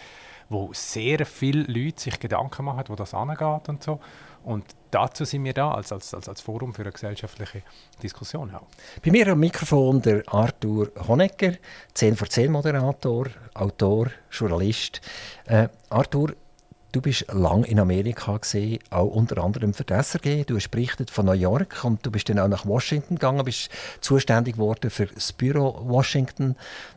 [0.49, 4.01] wo sehr viele Leute sich Gedanken machen, wo das angeht und so.
[4.43, 7.63] Und dazu sind wir da, als, als, als, Forum für eine gesellschaftliche
[8.03, 8.67] Diskussion auch.
[9.03, 11.55] Bei mir am Mikrofon der Arthur Honegger,
[11.95, 15.01] 10 vor 10 Moderator, Autor, Journalist.
[15.47, 16.35] Äh, Arthur,
[16.95, 20.45] Du bist lang in Amerika gesehen, auch unter anderem für die SRG.
[20.45, 23.69] Du hast berichtet von New York und du bist dann auch nach Washington gegangen, bist
[24.01, 26.55] zuständig geworden für das Büro Washington.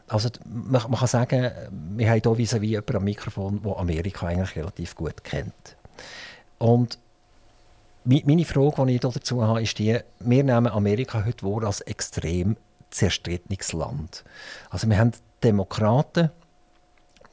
[0.08, 1.52] Also man, man kann sagen,
[1.96, 5.76] wir haben hier vis-à-vis jemanden am Mikrofon, der Amerika eigentlich relativ gut kennt.
[6.60, 7.00] Und
[8.04, 12.56] meine Frage, die ich dazu habe, ist die, wir nehmen Amerika heute wohl als extrem
[12.92, 14.24] zerstrittenes Land.
[14.70, 16.30] Also wir haben Demokraten,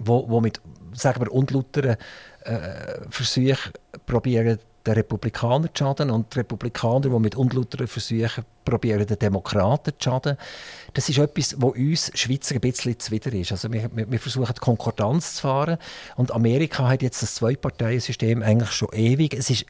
[0.05, 0.61] wo, wo mit
[0.93, 1.97] sagen wir, unlauteren
[2.45, 3.73] äh, Versuchen
[4.07, 9.95] probieren, den Republikanern zu schaden und die Republikaner, die mit unlauteren Versuchen probieren, den Demokraten
[9.99, 10.37] zu schaden.
[10.93, 13.53] Das ist etwas, was uns Schweizer ein bisschen zuwider ist.
[13.53, 15.79] Also wir, wir, versuchen, Konkordanz zu fahren
[16.17, 19.35] und Amerika hat jetzt das Zwei-Parteien-System eigentlich schon ewig.
[19.35, 19.67] Es ist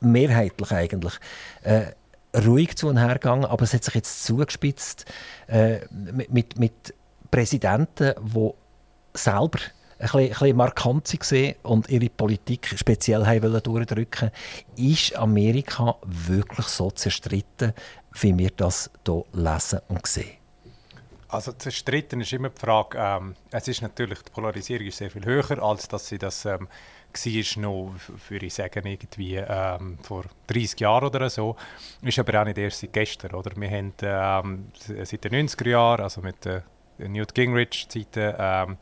[0.00, 1.14] mehrheitlich eigentlich
[1.62, 1.86] äh,
[2.36, 5.06] ruhig zu und her gegangen, aber es hat sich jetzt zugespitzt
[5.48, 6.94] äh, mit, mit
[7.30, 8.50] Präsidenten, die
[9.16, 9.58] selber
[9.98, 14.30] ein bisschen, ein bisschen markant waren und ihre Politik speziell haben durchdrücken
[14.76, 17.72] ist Amerika wirklich so zerstritten,
[18.20, 20.36] wie wir das hier lesen und sehen?
[21.28, 25.24] Also zerstritten ist immer die Frage, ähm, es ist natürlich, die Polarisierung ist sehr viel
[25.24, 26.68] höher, als dass sie das ähm,
[27.12, 27.94] war noch,
[28.28, 31.56] würde ich sagen, irgendwie ähm, vor 30 Jahren oder so.
[32.02, 33.50] Ist aber auch nicht erst seit gestern, oder?
[33.56, 34.66] Wir haben ähm,
[35.04, 36.62] seit den 90er Jahren, also mit der
[36.98, 38.76] Newt Gingrich-Zeiten, ähm,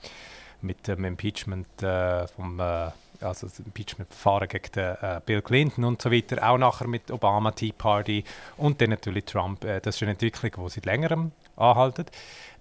[0.60, 2.90] mit dem Impeachment äh, vom äh,
[3.20, 7.52] also das Impeachment-Verfahren gegen den, äh, Bill Clinton und so weiter, auch nachher mit Obama,
[7.52, 8.24] Tea Party
[8.56, 9.64] und dann natürlich Trump.
[9.64, 12.06] Äh, das ist eine Entwicklung, die seit längerem anhalten.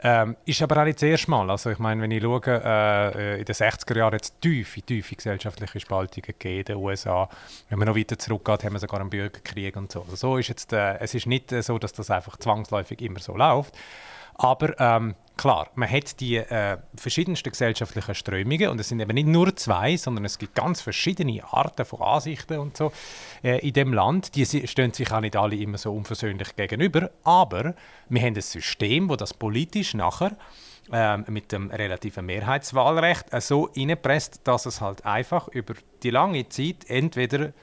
[0.05, 1.49] Ähm, ist aber auch nicht das erste Mal.
[1.49, 5.15] Also ich meine, wenn ich schaue, äh, in den 60er Jahren hat es tiefe, tiefe
[5.15, 7.29] gesellschaftliche Spaltungen gegeben in den USA.
[7.69, 10.01] Wenn man noch weiter zurückgeht, haben wir sogar einen Bürgerkrieg und so.
[10.01, 13.35] Also so ist jetzt, äh, es ist nicht so, dass das einfach zwangsläufig immer so
[13.35, 13.75] läuft.
[14.35, 19.27] Aber ähm, klar, man hat die äh, verschiedensten gesellschaftlichen Strömungen und es sind eben nicht
[19.27, 22.91] nur zwei, sondern es gibt ganz verschiedene Arten von Ansichten und so
[23.43, 24.35] äh, in dem Land.
[24.35, 27.73] Die stehen sich auch nicht alle immer so unversöhnlich gegenüber, aber
[28.09, 30.35] wir haben ein System, wo das politisch nachher
[30.91, 36.49] ähm, mit dem relativen Mehrheitswahlrecht äh, so reinpresst, dass es halt einfach über die lange
[36.49, 37.53] Zeit entweder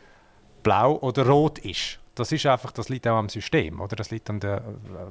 [0.63, 2.00] blau oder rot ist.
[2.15, 3.97] Das ist einfach, das liegt auch am System, oder?
[3.97, 4.61] Das liegt an dem äh,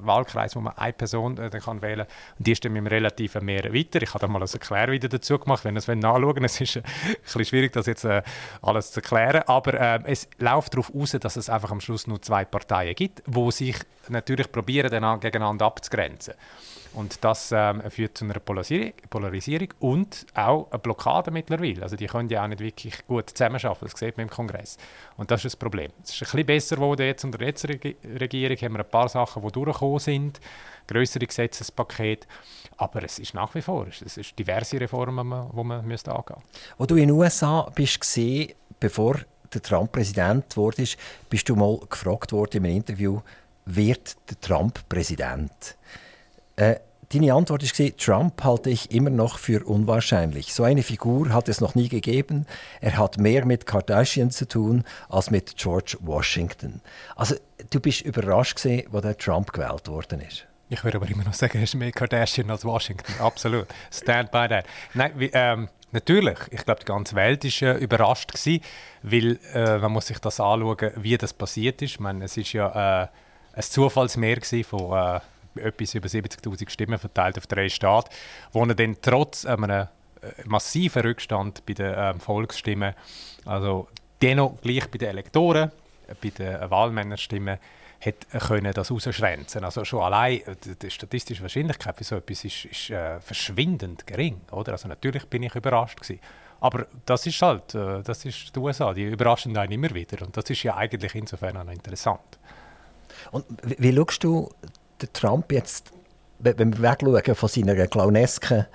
[0.01, 2.35] Wahlkreis, wo man eine Person äh, kann wählen kann.
[2.37, 4.01] Und die ist dann mit dem relativen Mehr weiter.
[4.01, 6.79] Ich habe da mal ein Erklärvideo dazu gemacht, wenn ihr es nachschauen Es ist äh,
[6.79, 8.21] ein bisschen schwierig, das jetzt äh,
[8.61, 9.43] alles zu erklären.
[9.47, 13.23] Aber äh, es läuft darauf aus, dass es einfach am Schluss nur zwei Parteien gibt,
[13.25, 13.77] die sich
[14.09, 16.33] natürlich probieren, dann gegeneinander abzugrenzen.
[16.93, 21.83] Und das ähm, führt zu einer Polarisierung, Polarisierung und auch eine Blockade mittlerweile.
[21.83, 24.77] Also die können ja auch nicht wirklich gut zusammenarbeiten, das sieht man im Kongress.
[25.15, 25.91] Und das ist das Problem.
[26.03, 27.79] Es ist ein bisschen besser geworden jetzt unter der letzten
[28.19, 30.39] Regierung, haben wir ein paar Sachen, die durchgekommen sind,
[30.87, 32.27] größere Gesetzespakete,
[32.77, 36.41] aber es ist nach wie vor, es ist diverse Reformen, die man, man müsste angehen
[36.77, 38.19] Als du in den USA bist
[38.79, 39.19] bevor
[39.53, 40.85] der Trump Präsident wurde,
[41.29, 43.21] bist du mal gefragt worden im Interview,
[43.65, 45.75] wird der Trump Präsident?
[46.59, 46.81] Äh,
[47.13, 50.53] deine Antwort war, Trump halte ich immer noch für unwahrscheinlich.
[50.53, 52.45] So eine Figur hat es noch nie gegeben.
[52.81, 56.81] Er hat mehr mit Kardashian zu tun als mit George Washington.
[57.15, 57.35] Also
[57.69, 60.47] du bist überrascht gewesen, wo der Trump gewählt worden ist.
[60.67, 63.13] Ich würde aber immer noch sagen, er ist mehr Kardashian als Washington.
[63.19, 63.67] Absolut.
[63.89, 64.65] Stand by that.
[64.93, 66.37] Nein, wie, ähm, natürlich.
[66.51, 68.61] Ich glaube, die ganze Welt war äh, überrascht gewesen,
[69.01, 71.91] weil äh, man muss sich das anschauen, wie das passiert ist.
[71.91, 73.07] Ich meine, es ist ja äh,
[73.53, 75.19] ein Zufallsmeer von äh,
[75.55, 78.09] etwas über 70'000 Stimmen verteilt auf drei Staaten,
[78.51, 79.87] wo er dann trotz einem äh,
[80.45, 82.93] massiven Rückstand bei den ähm, Volksstimmen,
[83.45, 83.87] also
[84.21, 85.71] dennoch gleich bei den Elektoren,
[86.21, 87.57] bei den Wahlmännerstimmen,
[88.01, 89.63] hat können das rausschwänzen.
[89.63, 94.41] Also schon allein äh, die statistische Wahrscheinlichkeit für so etwas ist, ist äh, verschwindend gering.
[94.51, 94.73] Oder?
[94.73, 96.19] Also natürlich bin ich überrascht gewesen.
[96.61, 100.25] Aber das ist halt, äh, das ist die USA, die überraschen einen immer wieder.
[100.25, 102.39] Und das ist ja eigentlich insofern auch interessant.
[103.31, 104.49] Und wie, wie schaust du
[105.01, 105.91] den Trump jetzt
[106.41, 108.65] wenn wir wegschauen von seiner clownesken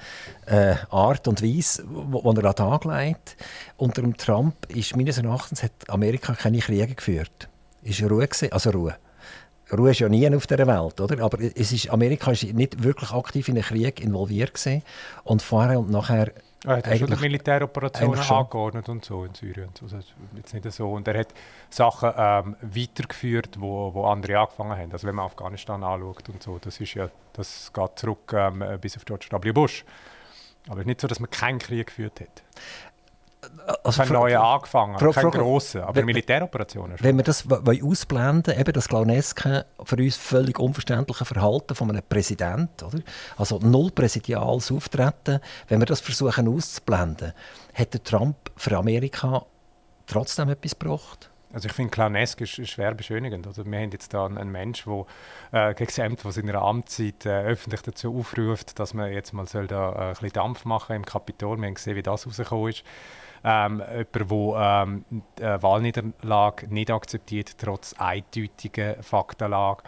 [0.47, 3.37] äh, Art und Weise, die er an den Tag legt,
[3.77, 7.49] unter dem Trump ist meines Erachtens hat Amerika keine Kriege geführt.
[7.83, 8.97] Ist Ruhe gewesen, also Ruhe.
[9.73, 11.25] Ruhe ist ja nie auf der Welt, oder?
[11.25, 14.83] Aber es ist, Amerika ist nicht wirklich aktiv in einen Krieg involviert gewesen.
[15.25, 16.33] und vorher und nachher
[16.65, 19.71] er hat schon Militäroperationen angeordnet und so in Syrien.
[19.83, 19.99] Also
[20.37, 20.93] jetzt nicht so.
[20.93, 21.35] Und er hat
[21.71, 24.93] Sachen ähm, weitergeführt, wo, wo andere angefangen haben.
[24.93, 28.97] Also wenn man Afghanistan anschaut und so, das ist ja, das geht zurück ähm, bis
[28.97, 29.53] auf George W.
[29.53, 29.85] Bush.
[30.67, 32.43] Aber es ist nicht so, dass man keinen Krieg geführt hat
[33.83, 37.07] also kein neuer angefangen, Frau, kein grosser, aber wenn, Militäroperationen schon.
[37.07, 42.85] Wenn wir das ausblenden, eben das Clowneske, für uns völlig unverständliche Verhalten von einem Präsidenten,
[42.85, 42.99] oder?
[43.37, 47.33] also null präsidiales Auftreten, wenn wir das versuchen auszublenden,
[47.73, 49.45] hätte Trump für Amerika
[50.07, 51.31] trotzdem etwas gebracht?
[51.55, 53.47] Also ich finde, Clownesk ist, ist schwer beschönigend.
[53.47, 55.05] Also wir haben jetzt da einen, einen Menschen,
[55.53, 59.33] der äh, gegen Amt, was in seiner Amtszeit äh, öffentlich dazu aufruft, dass man jetzt
[59.33, 61.57] mal soll da äh, ein bisschen Dampf machen im Kapitol.
[61.59, 62.83] Wir haben gesehen, wie das rausgekommen ist
[63.45, 65.05] ähm, jemand, der ähm,
[65.39, 69.83] die Wahlniederlage nicht akzeptiert, trotz eindeutiger Faktenlage,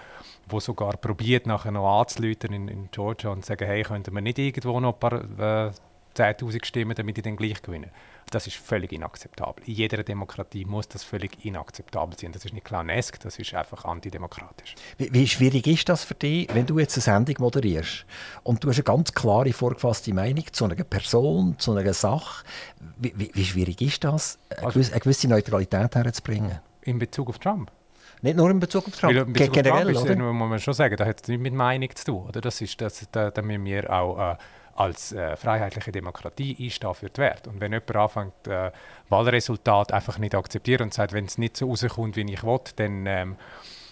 [0.48, 4.20] wo sogar probiert, nachher noch anzuleuten in, in Georgia und zu sagen, hey, könnten wir
[4.20, 5.70] nicht irgendwo noch ein paar äh,
[6.14, 7.90] 10'000 Stimmen, damit ich dann gleich gewinne.
[8.30, 9.62] Das ist völlig inakzeptabel.
[9.66, 12.32] In jeder Demokratie muss das völlig inakzeptabel sein.
[12.32, 14.74] Das ist nicht clownesk, das ist einfach antidemokratisch.
[14.98, 18.04] Wie, wie, schwierig ist das für dich, wenn du jetzt eine Sendung moderierst
[18.42, 22.44] und du hast eine ganz klare, vorgefasste Meinung zu einer Person, zu einer Sache.
[22.98, 26.58] Wie, wie, wie schwierig ist das, eine, also, gewisse, eine gewisse Neutralität herzubringen?
[26.82, 27.70] In Bezug auf Trump?
[28.22, 30.32] Nicht nur in Bezug auf Trump, Weil, in Bezug generell, auf Trump ist, oder?
[30.32, 32.26] muss man schon sagen, da hat es nichts mit Meinung zu tun.
[32.26, 32.40] Oder?
[32.40, 34.36] Das ist, das, da, da müssen wir auch äh,
[34.76, 37.50] als äh, freiheitliche Demokratie einstehen für die Werte.
[37.50, 38.70] Und wenn jemand anfängt, äh,
[39.08, 43.06] Wahlresultat einfach nicht akzeptieren und sagt, wenn es nicht so rauskommt, wie ich will, dann
[43.06, 43.36] ähm,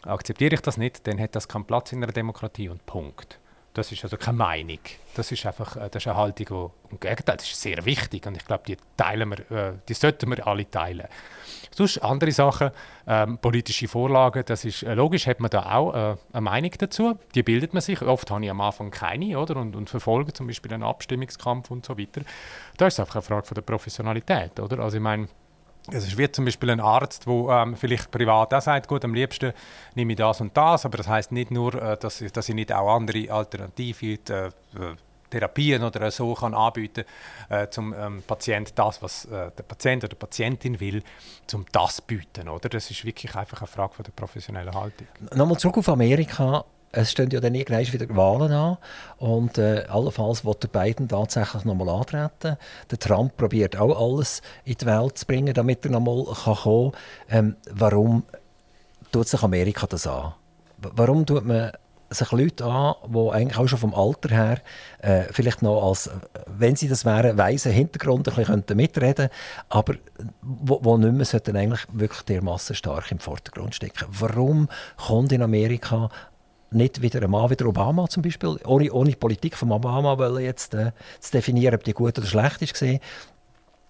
[0.04, 3.38] akzeptiere ich das nicht, dann hat das keinen Platz in einer Demokratie und Punkt.
[3.74, 4.78] Das ist also keine Meinung.
[5.14, 6.46] Das ist einfach äh, das ist eine Haltung,
[6.88, 9.94] die, im Gegenteil, das ist sehr wichtig und ich glaube, die teilen wir, äh, die
[9.94, 11.06] sollten wir alle teilen.
[11.74, 12.70] Sonst andere Sachen,
[13.08, 17.18] ähm, politische Vorlagen, das ist äh, logisch, hat man da auch äh, eine Meinung dazu.
[17.34, 18.00] Die bildet man sich.
[18.00, 19.56] Oft habe ich am Anfang keine oder?
[19.56, 22.20] Und, und verfolge zum Beispiel einen Abstimmungskampf und so weiter.
[22.76, 24.60] Da ist es einfach eine Frage von der Professionalität.
[24.60, 24.78] Oder?
[24.78, 25.26] Also ich meine,
[25.90, 29.14] es ist wie zum Beispiel ein Arzt, der ähm, vielleicht privat auch sagt, gut, am
[29.14, 29.52] liebsten
[29.94, 32.54] nehme ich das und das, aber das heißt nicht nur, äh, dass, ich, dass ich
[32.54, 34.50] nicht auch andere Alternativen äh,
[35.30, 37.04] Therapien oder so kann anbieten
[37.48, 41.02] äh, zum ähm, Patient das, was äh, der Patient oder die Patientin will,
[41.46, 42.68] zum das bieten, oder?
[42.68, 45.08] Das ist wirklich einfach eine Frage von der professionellen Haltung.
[45.34, 46.64] Nochmal zurück auf Amerika.
[46.96, 48.78] Es stehen ja dann irgendwann wieder Wahlen an
[49.18, 52.56] und äh, allenfalls wird der Biden tatsächlich nochmal antreten.
[52.90, 56.92] Der Trump probiert auch alles in die Welt zu bringen, damit er nochmal kommen kann.
[57.30, 58.22] Ähm, warum
[59.10, 60.34] tut sich Amerika das an?
[60.78, 61.72] Warum tut man
[62.10, 64.58] sich Leute an, die eigentlich auch schon vom Alter her
[65.00, 66.10] äh, vielleicht noch als,
[66.46, 69.28] wenn sie das wären, weisen Hintergrund ein bisschen mitreden
[69.68, 69.94] aber
[70.42, 74.06] wo, wo nicht mehr sollten eigentlich wirklich dermassen stark im Vordergrund stecken.
[74.08, 76.08] Warum kommt in Amerika
[76.70, 80.40] nicht wieder ein Mann wie der Obama zum Beispiel, ohne, ohne Politik von Obama weil
[80.40, 83.00] jetzt äh, zu definieren, ob die gut oder schlecht ist, gesehen,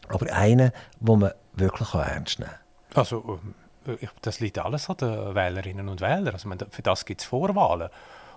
[0.08, 2.50] aber einen, wo man wirklich ernst nehmen
[2.90, 3.00] kann.
[3.00, 3.40] Also,
[3.86, 6.34] äh, das liegt alles an den Wählerinnen und Wählern.
[6.34, 7.88] Also, für das gibt es Vorwahlen.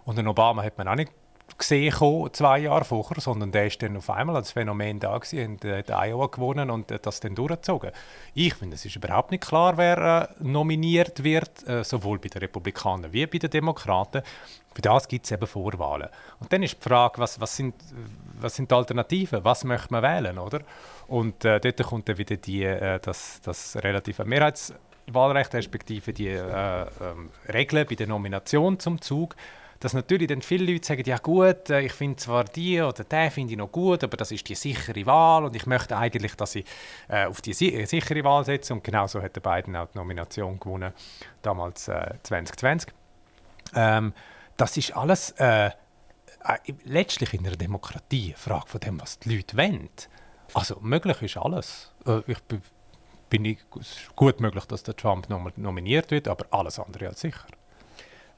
[0.05, 1.11] Und den Obama hat man auch nicht
[1.57, 1.93] gesehen
[2.33, 5.89] zwei Jahre vorher, sondern der ist dann auf einmal als Phänomen da gewesen und hat
[5.89, 7.91] Iowa gewonnen und das dann durchgezogen.
[8.33, 12.39] Ich finde, es ist überhaupt nicht klar, wer äh, nominiert wird, äh, sowohl bei den
[12.39, 14.21] Republikanern wie bei den Demokraten.
[14.73, 16.09] Für das gibt es eben Vorwahlen.
[16.39, 17.73] Und dann ist die Frage, was, was, sind,
[18.39, 19.43] was sind die Alternativen?
[19.43, 20.61] Was möchte man wählen, oder?
[21.07, 24.73] Und äh, dort kommt dann wieder die, äh, das, das relative Mehrheits
[25.09, 29.35] Wahlrecht respektive die äh, ähm, Regeln bei der Nomination zum Zug,
[29.79, 33.31] dass natürlich dann viele Leute sagen, ja gut, äh, ich finde zwar die oder den
[33.31, 36.55] finde ich noch gut, aber das ist die sichere Wahl und ich möchte eigentlich, dass
[36.55, 36.65] ich
[37.07, 40.59] äh, auf die si sichere Wahl setze und genauso hat der Biden auch die Nomination
[40.59, 40.93] gewonnen,
[41.41, 42.91] damals äh, 2020.
[43.75, 44.13] Ähm,
[44.55, 45.71] das ist alles äh, äh,
[46.83, 49.89] letztlich in einer Demokratie eine Frage von dem, was die Leute wollen.
[50.53, 51.93] Also möglich ist alles.
[52.05, 52.39] Äh, ich
[53.29, 53.59] bin ich,
[54.15, 57.45] gut möglich, dass der Trump nominiert wird, aber alles andere als sicher.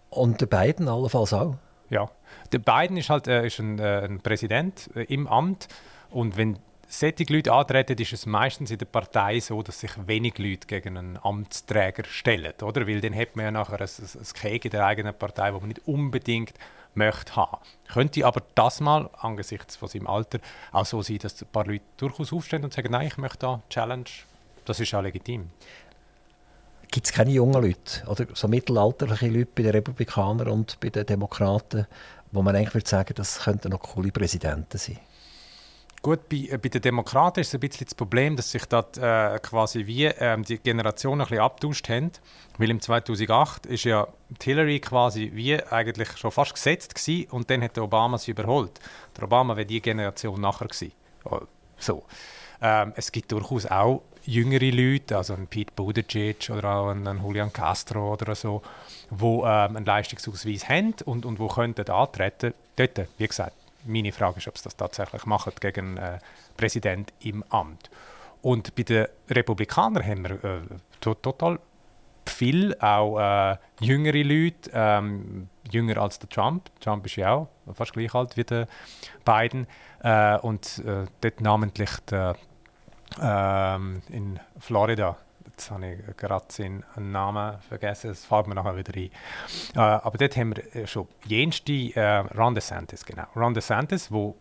[0.10, 1.56] Und der Biden allenfalls auch?
[1.90, 2.10] Ja,
[2.52, 5.68] der Biden ist halt äh, ist ein, äh, ein Präsident äh, im Amt
[6.12, 10.40] und wenn solche Leute antreten, ist es meistens in der Partei so, dass sich wenig
[10.40, 12.88] Leute gegen einen Amtsträger stellen, oder?
[12.88, 15.60] Weil dann hat man ja nachher ein, ein, ein Keg in der eigenen Partei, wo
[15.60, 16.54] man nicht unbedingt
[16.96, 17.58] möchte haben.
[17.88, 20.40] Könnte aber das mal angesichts von seinem Alter
[20.72, 23.62] auch so sein, dass ein paar Leute durchaus aufstehen und sagen, nein, ich möchte da
[23.70, 24.10] Challenge.
[24.66, 25.50] Das ist auch legitim.
[26.92, 31.06] Gibt es keine jungen Leute oder so mittelalterliche Leute bei den Republikanern und bei den
[31.06, 31.86] Demokraten,
[32.32, 35.00] wo man eigentlich würde sagen, das könnten noch coole Präsidenten sein?
[36.02, 38.98] Gut, bei, äh, bei den Demokraten ist es ein bisschen das Problem, dass sich dort
[38.98, 42.12] äh, quasi wie ähm, die Generationen ein bisschen abtauscht haben.
[42.58, 44.08] Weil im 2008 ist ja
[44.42, 48.80] Hillary quasi wie eigentlich schon fast gesetzt gewesen, und dann hat der Obama sie überholt.
[49.18, 50.94] Der Obama wäre die Generation nachher gewesen.
[51.26, 51.42] Oh,
[51.78, 52.04] so.
[52.62, 57.52] Ähm, es gibt durchaus auch jüngere Leute, also ein Pete Buttigieg oder auch ein, Julian
[57.52, 58.62] Castro oder so,
[59.10, 59.44] die ähm,
[59.78, 62.54] einen Leistungsausweis haben und, und wo könnten antreten.
[62.76, 63.56] Dort, wie gesagt,
[63.86, 66.20] meine Frage ist, ob sie das tatsächlich machen gegen äh,
[66.58, 67.90] Präsident im Amt.
[68.42, 70.62] Und bei den Republikanern haben wir äh,
[71.02, 71.60] to total
[72.26, 76.70] viel, auch äh, jüngere Leute, ähm, jünger als der Trump.
[76.80, 78.68] Trump ist ja auch fast gleich alt wie der
[79.26, 79.68] Biden.
[80.02, 82.36] Äh, und äh, dort namentlich der,
[83.22, 85.18] ähm, in Florida
[85.60, 89.10] jetzt habe ich gerade seinen Namen vergessen, das fällt mir nachher wieder ein.
[89.76, 93.26] Äh, aber dort haben wir äh, schon jenste äh, Ron DeSantis, genau.
[93.36, 94.38] Ron DeSantis, wo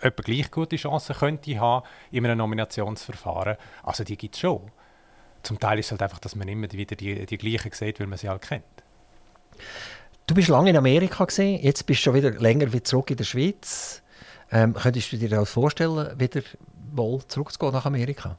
[0.00, 3.56] etwa gleich gute Chancen könnte haben in einem Nominationsverfahren.
[3.84, 4.72] Also die gibt es schon.
[5.44, 8.08] Zum Teil ist es halt einfach, dass man immer wieder die, die gleichen sieht, weil
[8.08, 8.64] man sie halt kennt.
[10.26, 13.16] Du bist lange in Amerika gesehen, jetzt bist du schon wieder länger wie zurück in
[13.16, 14.02] der Schweiz.
[14.50, 16.42] Ähm, könntest du dir auch vorstellen, wieder
[16.96, 18.38] wohl zurückzugehen nach Amerika?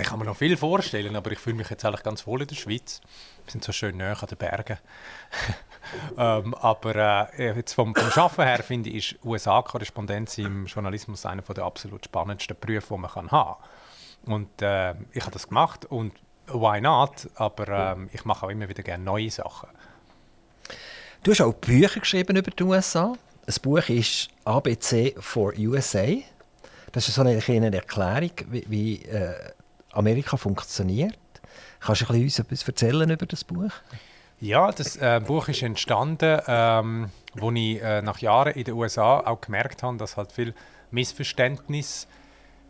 [0.00, 2.48] Ich kann mir noch viel vorstellen, aber ich fühle mich jetzt eigentlich ganz wohl in
[2.48, 3.00] der Schweiz.
[3.44, 4.78] Wir sind so schön näher an den Bergen.
[6.18, 11.42] ähm, aber äh, jetzt vom, vom Arbeiten her finde ich, ist USA-Korrespondenz im Journalismus einer
[11.42, 13.60] der absolut spannendsten Berufe, die man kann haben
[14.24, 14.34] kann.
[14.34, 16.12] Und äh, ich habe das gemacht und
[16.48, 17.28] why not?
[17.36, 19.68] Aber äh, ich mache auch immer wieder gerne neue Sachen.
[21.22, 23.14] Du hast auch Bücher geschrieben über die USA.
[23.46, 26.06] Das Buch ist ABC for USA.
[26.94, 29.34] Das ist so eine kleine Erklärung, wie, wie äh,
[29.90, 31.18] Amerika funktioniert.
[31.80, 33.72] Kannst du uns etwas erzählen über das Buch?
[34.38, 39.18] Ja, das äh, Buch ist entstanden, ähm, wo ich äh, nach Jahren in den USA
[39.26, 40.54] auch gemerkt habe, dass halt viel
[40.92, 42.06] Missverständnis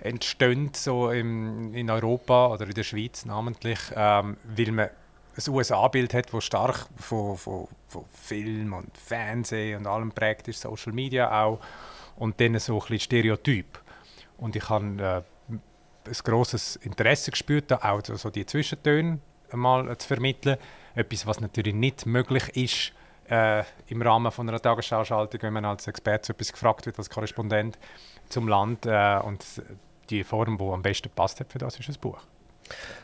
[0.00, 4.88] entstehen so im, in Europa oder in der Schweiz namentlich, ähm, weil man
[5.36, 10.62] ein USA-Bild hat, das stark von, von, von Film und Fernsehen und allem prägt ist,
[10.62, 11.60] Social Media auch,
[12.16, 13.83] und dann so ein bisschen Stereotyp.
[14.38, 15.56] Und ich habe äh,
[16.06, 19.18] ein grosses Interesse gespürt, auch so die Zwischentöne
[19.52, 20.58] mal zu vermitteln.
[20.94, 22.92] Etwas, was natürlich nicht möglich ist
[23.30, 27.78] äh, im Rahmen von einer Tagesschau-Schaltung, wenn man als Experte etwas gefragt wird, als Korrespondent
[28.28, 28.86] zum Land.
[28.86, 29.44] Äh, und
[30.10, 32.20] die Form, die am besten passt hat für das, ist ein Buch.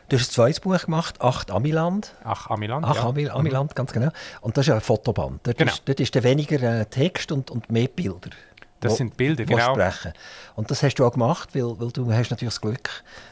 [0.09, 2.15] Du hast ein zweites Buch gemacht, «Acht Amiland».
[2.23, 3.03] «Ach, Amiland», Ach, ja.
[3.35, 3.75] Amiland, mhm.
[3.75, 4.09] ganz genau.
[4.41, 5.45] Und das ist ja ein Fotoband.
[5.45, 5.71] Dort, genau.
[5.71, 8.31] ist, dort ist weniger äh, Text und, und mehr Bilder.
[8.81, 9.73] Das sind Bilder, genau.
[9.73, 10.13] Sprechen.
[10.55, 12.89] Und das hast du auch gemacht, weil, weil du hast natürlich das Glück,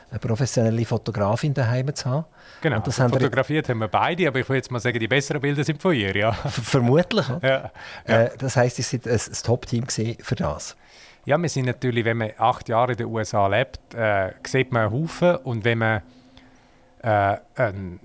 [0.10, 2.26] eine professionelle Fotografin daheim zu haben.
[2.62, 5.00] Genau, und das haben fotografiert wir, haben wir beide, aber ich würde jetzt mal sagen,
[5.00, 6.32] die besseren Bilder sind von ihr, ja.
[6.32, 7.28] Vermutlich.
[7.42, 7.72] ja,
[8.08, 8.24] ja.
[8.24, 10.76] Äh, das heisst, ihr seid ein, ein Top-Team für das.
[11.26, 14.88] Ja, wir sind natürlich, wenn man acht Jahre in den USA lebt, äh, sieht man
[14.88, 16.02] einen Haufen und wenn man
[17.02, 18.00] äh, ein,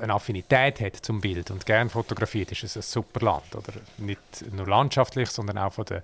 [0.00, 3.54] eine Affinität hat zum Bild und gerne fotografiert, ist es ein super Land.
[3.54, 3.72] Oder?
[3.98, 4.20] Nicht
[4.52, 6.02] nur landschaftlich, sondern auch von der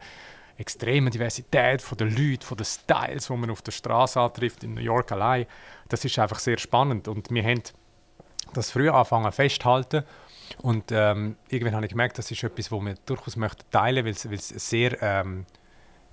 [0.60, 4.74] extremen Diversität von den Leuten, von den Styles, die man auf der Straße antrifft, in
[4.74, 5.46] New York allein.
[5.88, 7.62] Das ist einfach sehr spannend und wir haben
[8.52, 10.04] das früher angefangen festhalten
[10.58, 14.12] und ähm, irgendwann habe ich gemerkt, das ist etwas, was wir durchaus möchten teilen, weil
[14.12, 15.46] es sehr ähm,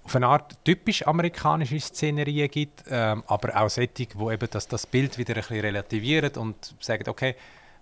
[0.03, 4.87] auf eine Art typisch amerikanische Szenerien gibt, ähm, aber auch solche, wo eben das, das
[4.87, 7.35] Bild wieder ein bisschen relativieren und sagen, okay,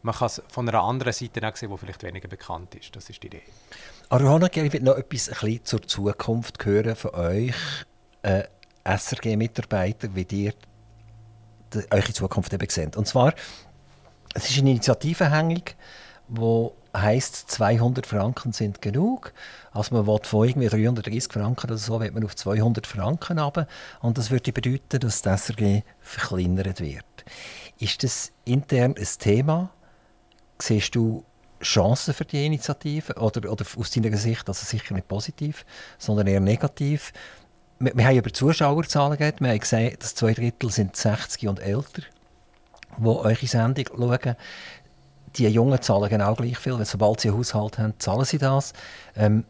[0.05, 2.95] man kann es von einer anderen Seite auch sehen, die vielleicht weniger bekannt ist.
[2.95, 3.41] Das ist die Idee.
[4.09, 7.55] Arohana, ich würde noch etwas ein zur Zukunft hören von euch,
[8.21, 8.43] äh,
[8.83, 10.53] SRG-Mitarbeiter, wie ihr
[11.73, 12.95] die, eure Zukunft eben seht.
[12.95, 13.33] Und zwar,
[14.35, 15.75] es ist eine Initiative hängig,
[16.27, 19.33] die heisst, 200 Franken sind genug.
[19.71, 23.67] Also man will von irgendwie 330 Franken oder so, wird man auf 200 Franken runter.
[24.01, 27.25] Und das würde bedeuten, dass das SRG verkleinert wird.
[27.79, 29.71] Ist das intern ein Thema?
[30.59, 31.23] Siehst du
[31.61, 33.13] Chancen für die Initiative?
[33.15, 35.65] Oder, oder aus deiner Sicht, also sicher nicht positiv,
[35.97, 37.13] sondern eher negativ?
[37.79, 39.41] Wir, wir haben über Zuschauerzahlen geredet.
[39.41, 42.03] Wir haben gesehen, dass zwei Drittel sind 60 und älter,
[42.97, 44.35] die eure Sendung schauen.
[45.35, 48.71] Die Jungen zahlen genau gleich viel, weil sobald sie einen Haushalt haben, zahlen sie das.
[49.17, 49.43] Ähm,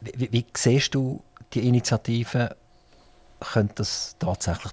[0.00, 1.22] wie, wie siehst du
[1.54, 2.56] die Initiative
[3.40, 4.72] könnte das tatsächlich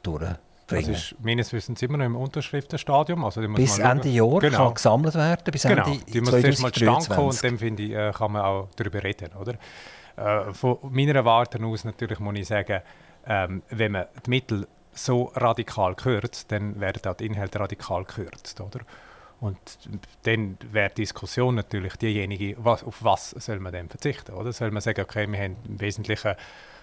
[0.68, 0.93] durchbringen.
[0.93, 3.24] Das ist meines Wissens immer noch im Unterschriftenstadium.
[3.24, 4.65] Also bis Ende Jahr genau.
[4.65, 5.86] kann gesammelt werden, bis genau.
[5.86, 8.70] Ende die muss erst mal zustande kommen und dann finde ich, äh, kann man auch
[8.76, 9.32] darüber reden.
[9.34, 9.55] Oder?
[10.15, 12.82] Äh, von meiner Warte aus natürlich muss ich sagen,
[13.26, 18.59] ähm, wenn man die Mittel so radikal kürzt, dann werden auch die Inhalte radikal gekürzt.
[18.61, 18.80] Oder?
[19.39, 19.57] Und
[20.24, 24.34] dann wäre die Diskussion natürlich diejenige, was, auf was soll man denn verzichten?
[24.34, 24.51] Oder?
[24.51, 26.36] Soll man sagen, okay, wir haben im Wesentlichen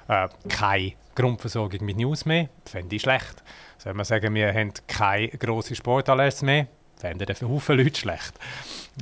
[0.09, 2.49] äh, keine Grundversorgung mit News mehr?
[2.65, 3.43] Fände ich schlecht.
[3.79, 6.67] Soll man sagen, wir haben keine grosse Sportanlässe mehr?
[6.97, 8.33] Fände ich für Haufen Leute schlecht.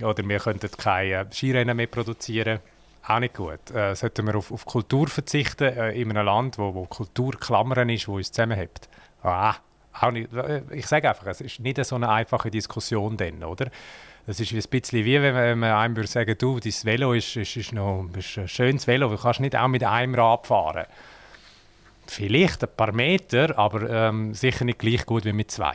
[0.03, 2.61] Oder wir könnten keine Skirennen mehr produzieren?
[3.07, 3.71] Auch nicht gut.
[3.75, 7.89] Äh, sollten wir auf, auf Kultur verzichten äh, in einem Land, wo, wo Kultur Klammern
[7.89, 8.89] ist, wo uns zusammenhält?
[9.23, 9.57] Ah,
[10.01, 13.71] auch nicht, äh, ich sage einfach, es ist nicht so eine einfache Diskussion dann, oder?
[14.27, 17.57] Das ist ein bisschen wie, wenn man einem würde sagen, du, dein Velo ist, ist,
[17.57, 20.87] ist, noch, ist ein schönes Velo, du kannst nicht auch mit einem Rad fahren.
[22.07, 25.75] Vielleicht ein paar Meter, aber ähm, sicher nicht gleich gut wie mit zwei.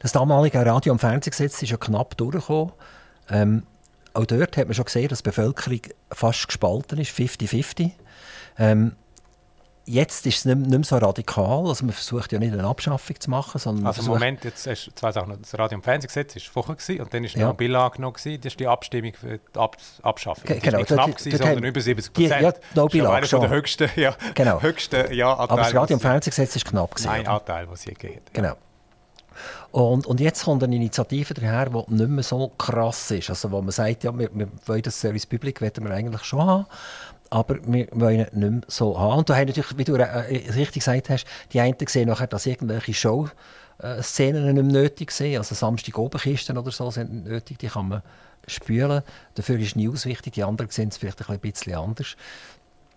[0.00, 2.72] Das damalige Radio- und Fernsehgesetz ist ja knapp durchgekommen.
[3.30, 3.62] Ähm,
[4.12, 5.80] auch dort hat man schon gesehen, dass die Bevölkerung
[6.10, 7.92] fast gespalten ist, 50-50.
[8.58, 8.96] Ähm,
[9.90, 11.66] jetzt ist es nicht, nicht, mehr so radikal.
[11.66, 14.90] Also man versucht ja nicht eine Abschaffung zu machen, sondern Also im Moment, jetzt hast
[14.94, 15.36] zwei Sachen.
[15.40, 17.40] Das Radio- und Fernsehgesetz war vorher gewesen, und dann war Ja.
[17.40, 18.14] noch ein Bill angenommen.
[18.14, 18.40] gewesen.
[18.40, 20.44] Das ist die Abstimmung für die Ab Abschaffung.
[20.44, 22.42] Ge- genau, ist nicht knapp, gewesen, sondern über 70 die- Prozent.
[22.42, 23.56] ja, no das ist Bill einer von der schon.
[23.56, 24.62] höchsten, ja, Genau.
[24.62, 26.94] höchsten ja, Aber das Radio- und Fernsehgesetz ist knapp.
[26.94, 27.26] Gewesen, Ein?
[27.26, 28.32] Anteil, was hier geht.
[28.32, 28.54] Genau.
[29.70, 33.30] Und, und jetzt kommt eine Initiative daher, die nicht mehr so krass ist.
[33.30, 36.42] Also wo man sagt, ja, wir, wir wollen das Service Public wollen wir eigentlich schon
[36.44, 36.66] haben,
[37.30, 39.18] aber wir wollen ihn nicht mehr so haben.
[39.18, 40.04] Und du hast natürlich, wie du äh,
[40.52, 45.36] richtig gesagt hast, die einen sehen nachher, dass irgendwelche Show-Szenen nicht mehr nötig sind.
[45.36, 48.02] Also Samstag Oberkisten oder so sind nicht nötig, die kann man
[48.46, 49.02] spülen.
[49.34, 52.16] Dafür ist News wichtig, die anderen sehen es vielleicht ein bisschen anders.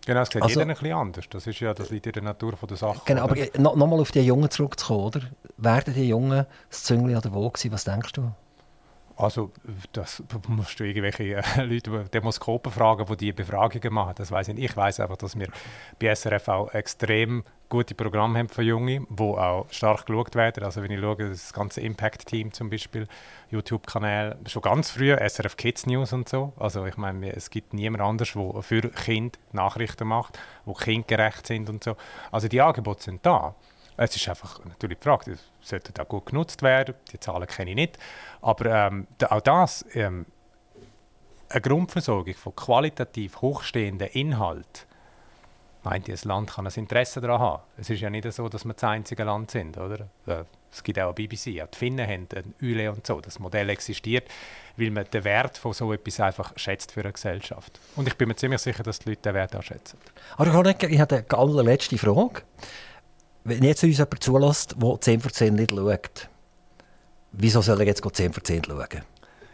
[0.06, 1.26] Genau, es sieht Also- jeder ein bisschen anders.
[1.30, 3.02] Das, ist ja, das liegt in der Natur von der Sache.
[3.06, 3.32] Genau, oder?
[3.32, 5.22] aber noch, noch mal auf die Jungen zurückzukommen, oder?
[5.58, 7.72] Werden die Jungen das Züngli an der Waage sein?
[7.72, 8.32] Was denkst du?
[9.16, 9.52] Also,
[9.92, 14.14] das musst du irgendwelche äh, Leute, die Demoskopen fragen, die diese Befragungen machen.
[14.16, 14.72] Das weiß ich nicht.
[14.72, 15.48] Ich weiß einfach, dass wir
[16.00, 20.64] bei SRF auch extrem gute Programme haben für Junge, die auch stark geschaut werden.
[20.64, 23.08] Also, wenn ich schaue, das ganze Impact-Team zum Beispiel,
[23.52, 26.54] YouTube-Kanal, schon ganz früh, SRF Kids News und so.
[26.58, 31.70] Also, ich meine, es gibt niemand anders, der für Kinder Nachrichten macht, die kindgerecht sind
[31.70, 31.96] und so.
[32.32, 33.54] Also, die Angebote sind da.
[33.98, 36.96] Es ist einfach natürlich die Frage, das sollte auch gut genutzt werden.
[37.12, 37.98] Die Zahlen kenne ich nicht.
[38.42, 40.26] Aber ähm, auch das, ähm,
[41.50, 44.88] eine Grundversorgung von qualitativ hochstehenden Inhalt,
[45.84, 47.64] meint das Land kann ein Interesse daran haben.
[47.78, 50.08] Es ist ja nicht so, dass wir das einzige Land sind, oder?
[50.26, 53.22] Äh, Es gibt auch BBC, auch die Finnen haben ein Yle und so.
[53.22, 54.28] Das Modell existiert,
[54.78, 57.80] weil man den Wert von so etwas einfach schätzt für eine Gesellschaft.
[57.96, 60.00] Und ich bin mir ziemlich sicher, dass die Leute den Wert auch schätzen.
[60.36, 62.42] Aber ich habe eine allerletzte Frage.
[63.44, 66.30] Wenn jetzt uns jemand zulässt, der 10 vor 10 nicht schaut,
[67.32, 68.88] wieso soll er jetzt 10 vor 10 schauen?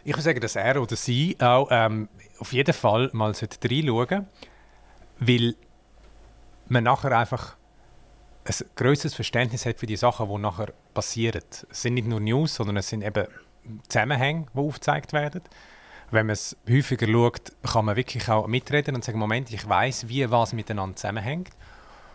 [0.04, 4.26] Ich würde sagen, dass er oder sie auch ähm, auf jeden Fall mal sollte reinschauen
[5.18, 5.54] weil
[6.68, 7.56] man nachher einfach
[8.44, 11.42] ein größeres Verständnis hat für die Sachen, die nachher passieren.
[11.70, 13.26] Es sind nicht nur News, sondern es sind eben
[13.88, 15.42] Zusammenhänge, die aufgezeigt werden.
[16.10, 20.08] Wenn man es häufiger schaut, kann man wirklich auch mitreden und sagen, Moment, ich weiß,
[20.08, 21.50] wie was miteinander zusammenhängt.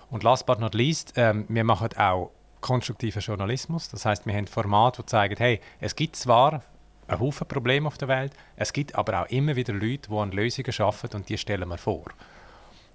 [0.09, 2.31] Und last but not least, ähm, wir machen auch
[2.61, 3.89] konstruktiven Journalismus.
[3.89, 6.63] Das heißt, wir haben Formate, die zeigen, hey, es gibt zwar
[7.07, 10.31] einen Haufen Probleme auf der Welt, es gibt aber auch immer wieder Leute, die an
[10.31, 12.05] Lösungen arbeiten und die stellen wir vor.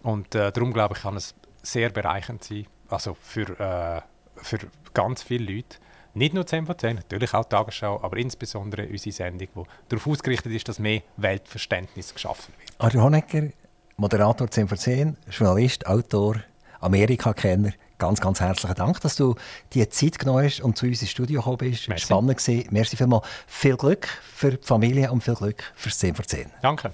[0.02, 4.00] Und äh, darum glaube ich, kann es sehr bereichernd sein, also für, äh,
[4.36, 4.58] für
[4.94, 5.76] ganz viele Leute.
[6.14, 10.06] Nicht nur 10 von 10, natürlich auch die Tagesschau, aber insbesondere unsere Sendung, die darauf
[10.08, 12.72] ausgerichtet ist, dass mehr Weltverständnis geschaffen wird.
[12.78, 13.50] Arthur Honecker,
[13.96, 16.42] Moderator 10 vor 10, Journalist, Autor,
[16.80, 17.72] Amerika-Kenner.
[17.98, 19.34] Ganz, ganz herzlichen Dank, dass du
[19.74, 21.88] die Zeit genommen hast und zu uns ins Studio gekommen bist.
[21.88, 22.06] Merci.
[22.06, 22.68] Spannend gewesen.
[22.70, 23.26] Merci vielmals.
[23.46, 26.50] Viel Glück für die Familie und viel Glück fürs 10 vor 10.
[26.62, 26.92] Danke.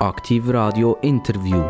[0.00, 1.64] Aktiv Radio Interview.